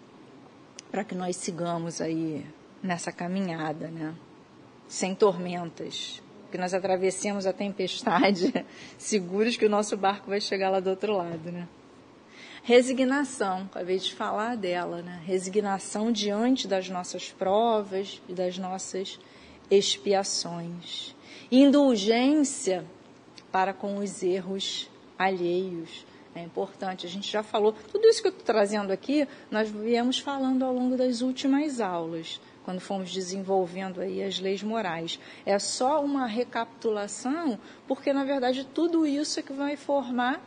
[0.91, 2.45] para que nós sigamos aí
[2.81, 4.13] nessa caminhada, né?
[4.87, 6.21] Sem tormentas,
[6.51, 8.53] que nós atravessemos a tempestade
[8.97, 11.67] seguros que o nosso barco vai chegar lá do outro lado, né?
[12.65, 15.21] Resignação, acabei de falar dela, né?
[15.25, 19.19] Resignação diante das nossas provas e das nossas
[19.69, 21.13] expiações.
[21.51, 22.85] Indulgência
[23.51, 24.89] para com os erros
[25.19, 27.05] alheios é importante.
[27.05, 30.73] A gente já falou, tudo isso que eu estou trazendo aqui, nós viemos falando ao
[30.73, 35.19] longo das últimas aulas, quando fomos desenvolvendo aí as leis morais.
[35.45, 37.59] É só uma recapitulação,
[37.89, 40.41] porque na verdade tudo isso é que vai formar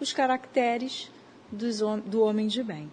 [0.00, 1.13] os caracteres
[1.54, 2.90] do homem de bem.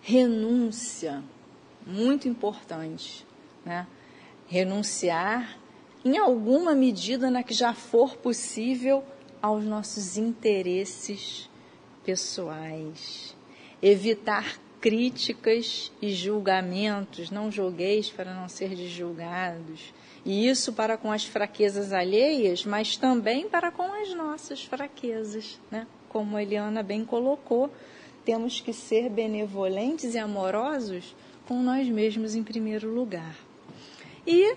[0.00, 1.22] Renúncia,
[1.86, 3.26] muito importante,
[3.64, 3.86] né?
[4.46, 5.58] Renunciar
[6.04, 9.04] em alguma medida na que já for possível,
[9.40, 11.48] aos nossos interesses
[12.04, 13.36] pessoais.
[13.82, 19.92] Evitar críticas e julgamentos, não julgueis para não ser julgados.
[20.24, 25.86] E isso para com as fraquezas alheias, mas também para com as nossas fraquezas, né?
[26.08, 27.70] Como a Eliana bem colocou,
[28.24, 31.14] temos que ser benevolentes e amorosos
[31.46, 33.34] com nós mesmos em primeiro lugar.
[34.26, 34.56] E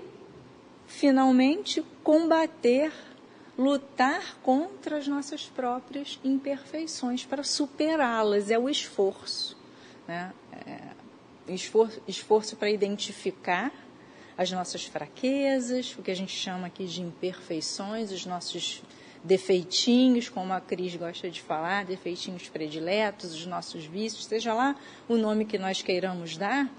[0.86, 2.92] finalmente, combater,
[3.58, 8.52] lutar contra as nossas próprias imperfeições para superá-las.
[8.52, 9.58] É o esforço.
[10.08, 10.34] Né?
[10.52, 13.72] É, esforço, esforço para identificar
[14.38, 18.82] as nossas fraquezas, o que a gente chama aqui de imperfeições, os nossos
[19.24, 24.76] defeitinhos, como a Cris gosta de falar, defeitinhos prediletos, os nossos vícios, seja lá
[25.08, 26.70] o nome que nós queiramos dar,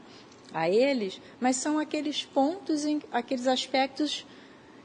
[0.54, 4.24] a eles, mas são aqueles pontos, aqueles aspectos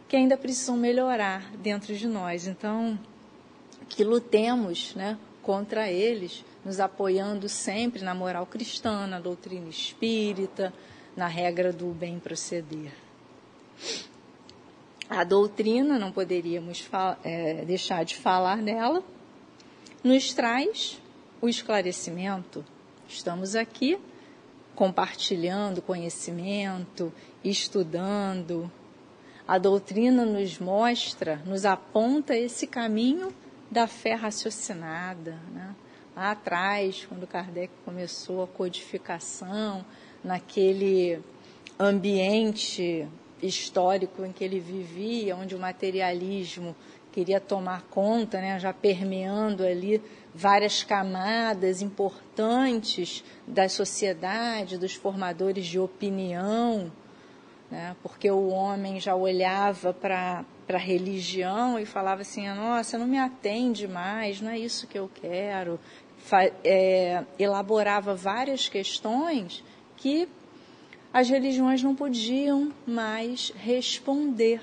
[0.08, 2.48] que ainda precisam melhorar dentro de nós.
[2.48, 3.00] Então,
[3.88, 10.74] que lutemos né, contra eles, nos apoiando sempre na moral cristã, na doutrina espírita,
[11.20, 12.94] na regra do bem proceder.
[15.10, 16.90] A doutrina, não poderíamos
[17.26, 19.04] é, deixar de falar nela,
[20.02, 20.98] nos traz
[21.42, 22.64] o esclarecimento.
[23.06, 24.00] Estamos aqui
[24.74, 27.12] compartilhando conhecimento,
[27.44, 28.72] estudando.
[29.46, 33.34] A doutrina nos mostra, nos aponta esse caminho
[33.70, 35.38] da fé raciocinada.
[35.52, 35.76] Né?
[36.16, 39.84] Lá atrás, quando Kardec começou a codificação,
[40.24, 41.20] naquele
[41.80, 43.08] ambiente
[43.42, 46.76] histórico em que ele vivia, onde o materialismo
[47.12, 50.02] queria tomar conta, né, já permeando ali
[50.34, 56.92] várias camadas importantes da sociedade, dos formadores de opinião,
[57.72, 63.18] né, porque o homem já olhava para a religião e falava assim: nossa, não me
[63.18, 65.80] atende mais, não é isso que eu quero.
[66.64, 69.64] É, elaborava várias questões
[70.00, 70.28] que
[71.14, 74.62] as religiões não podiam mais responder.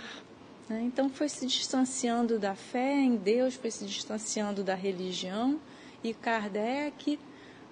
[0.68, 0.82] Né?
[0.84, 5.61] Então foi se distanciando da fé em Deus, foi se distanciando da religião
[6.03, 7.18] e Kardec,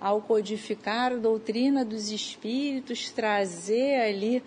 [0.00, 4.42] ao codificar a doutrina dos espíritos, trazer ali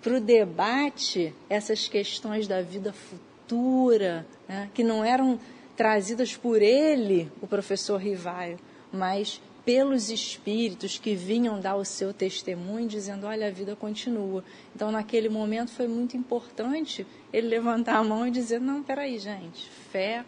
[0.00, 4.70] para o debate essas questões da vida futura, né?
[4.72, 5.38] que não eram
[5.76, 8.58] trazidas por ele, o professor Rivaio,
[8.92, 14.44] mas pelos espíritos que vinham dar o seu testemunho, dizendo: Olha, a vida continua.
[14.74, 19.68] Então, naquele momento, foi muito importante ele levantar a mão e dizer: Não, peraí, gente,
[19.90, 20.24] fé,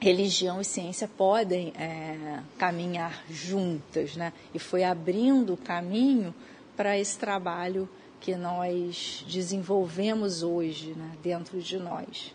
[0.00, 4.32] religião e ciência podem é, caminhar juntas, né?
[4.54, 6.34] E foi abrindo o caminho
[6.76, 7.88] para esse trabalho
[8.20, 12.34] que nós desenvolvemos hoje né, dentro de nós,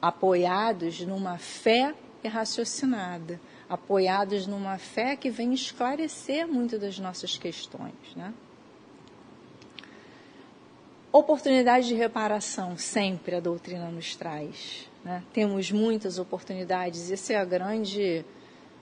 [0.00, 1.92] apoiados numa fé
[2.24, 7.94] raciocinada apoiados numa fé que vem esclarecer muitas das nossas questões.
[8.16, 8.32] Né?
[11.12, 14.88] Oportunidade de reparação, sempre a doutrina nos traz.
[15.04, 15.22] Né?
[15.32, 18.24] Temos muitas oportunidades, esse é a grande,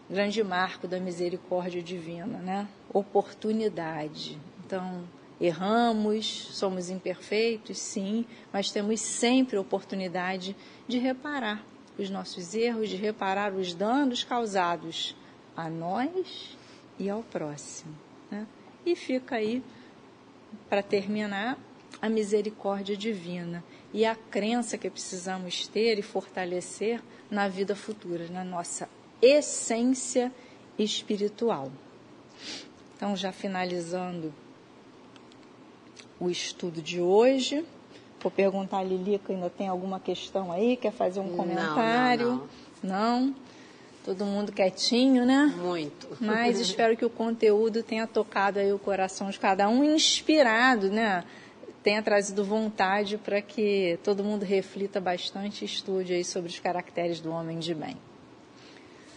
[0.08, 2.68] grande marco da misericórdia divina, né?
[2.92, 4.38] Oportunidade.
[4.64, 5.04] Então,
[5.40, 10.56] erramos, somos imperfeitos, sim, mas temos sempre oportunidade
[10.86, 11.62] de reparar
[11.98, 15.16] os nossos erros, de reparar os danos causados
[15.56, 16.56] a nós
[16.98, 17.94] e ao próximo.
[18.30, 18.46] Né?
[18.84, 19.62] E fica aí,
[20.68, 21.58] para terminar,
[22.00, 23.62] a misericórdia divina
[23.92, 28.88] e a crença que precisamos ter e fortalecer na vida futura, na nossa
[29.20, 30.32] essência
[30.78, 31.70] espiritual.
[32.96, 34.32] Então, já finalizando
[36.18, 37.64] o estudo de hoje.
[38.22, 40.76] Vou perguntar a Lilica, ainda tem alguma questão aí?
[40.76, 42.48] Quer fazer um comentário?
[42.82, 43.34] Não, não, não.
[44.04, 45.52] Todo mundo quietinho, né?
[45.56, 46.08] Muito.
[46.20, 51.24] Mas espero que o conteúdo tenha tocado aí o coração de cada um, inspirado, né?
[51.82, 57.20] Tenha trazido vontade para que todo mundo reflita bastante e estude aí sobre os caracteres
[57.20, 57.96] do homem de bem.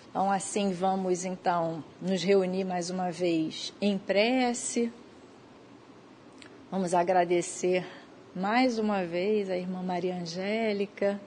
[0.09, 4.91] Então, assim, vamos então nos reunir mais uma vez em prece.
[6.71, 7.85] Vamos agradecer
[8.36, 11.21] mais uma vez a irmã Maria Angélica,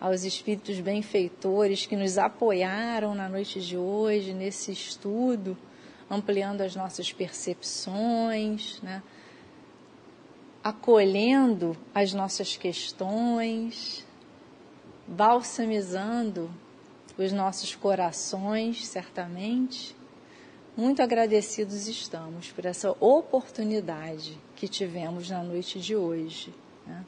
[0.00, 5.56] aos espíritos benfeitores que nos apoiaram na noite de hoje nesse estudo,
[6.10, 9.00] ampliando as nossas percepções, né?
[10.64, 14.04] acolhendo as nossas questões,
[15.06, 16.50] balsamizando
[17.16, 19.94] os nossos corações, certamente.
[20.76, 26.52] Muito agradecidos estamos por essa oportunidade que tivemos na noite de hoje.
[26.86, 27.02] Né?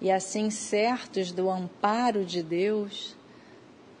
[0.00, 3.14] E assim, certos do amparo de Deus,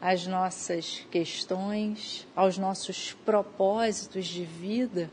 [0.00, 5.10] às nossas questões, aos nossos propósitos de vida,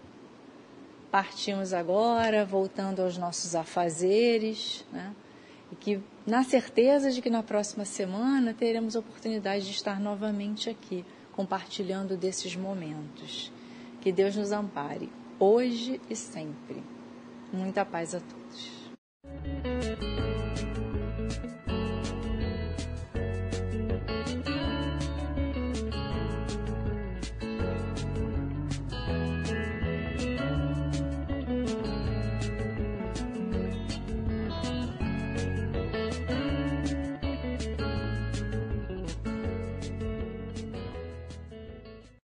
[1.12, 5.14] partimos agora, voltando aos nossos afazeres, né?
[5.70, 10.70] e que na certeza de que na próxima semana teremos a oportunidade de estar novamente
[10.70, 11.04] aqui,
[11.34, 13.52] compartilhando desses momentos.
[14.00, 16.82] Que Deus nos ampare, hoje e sempre.
[17.52, 19.69] Muita paz a todos.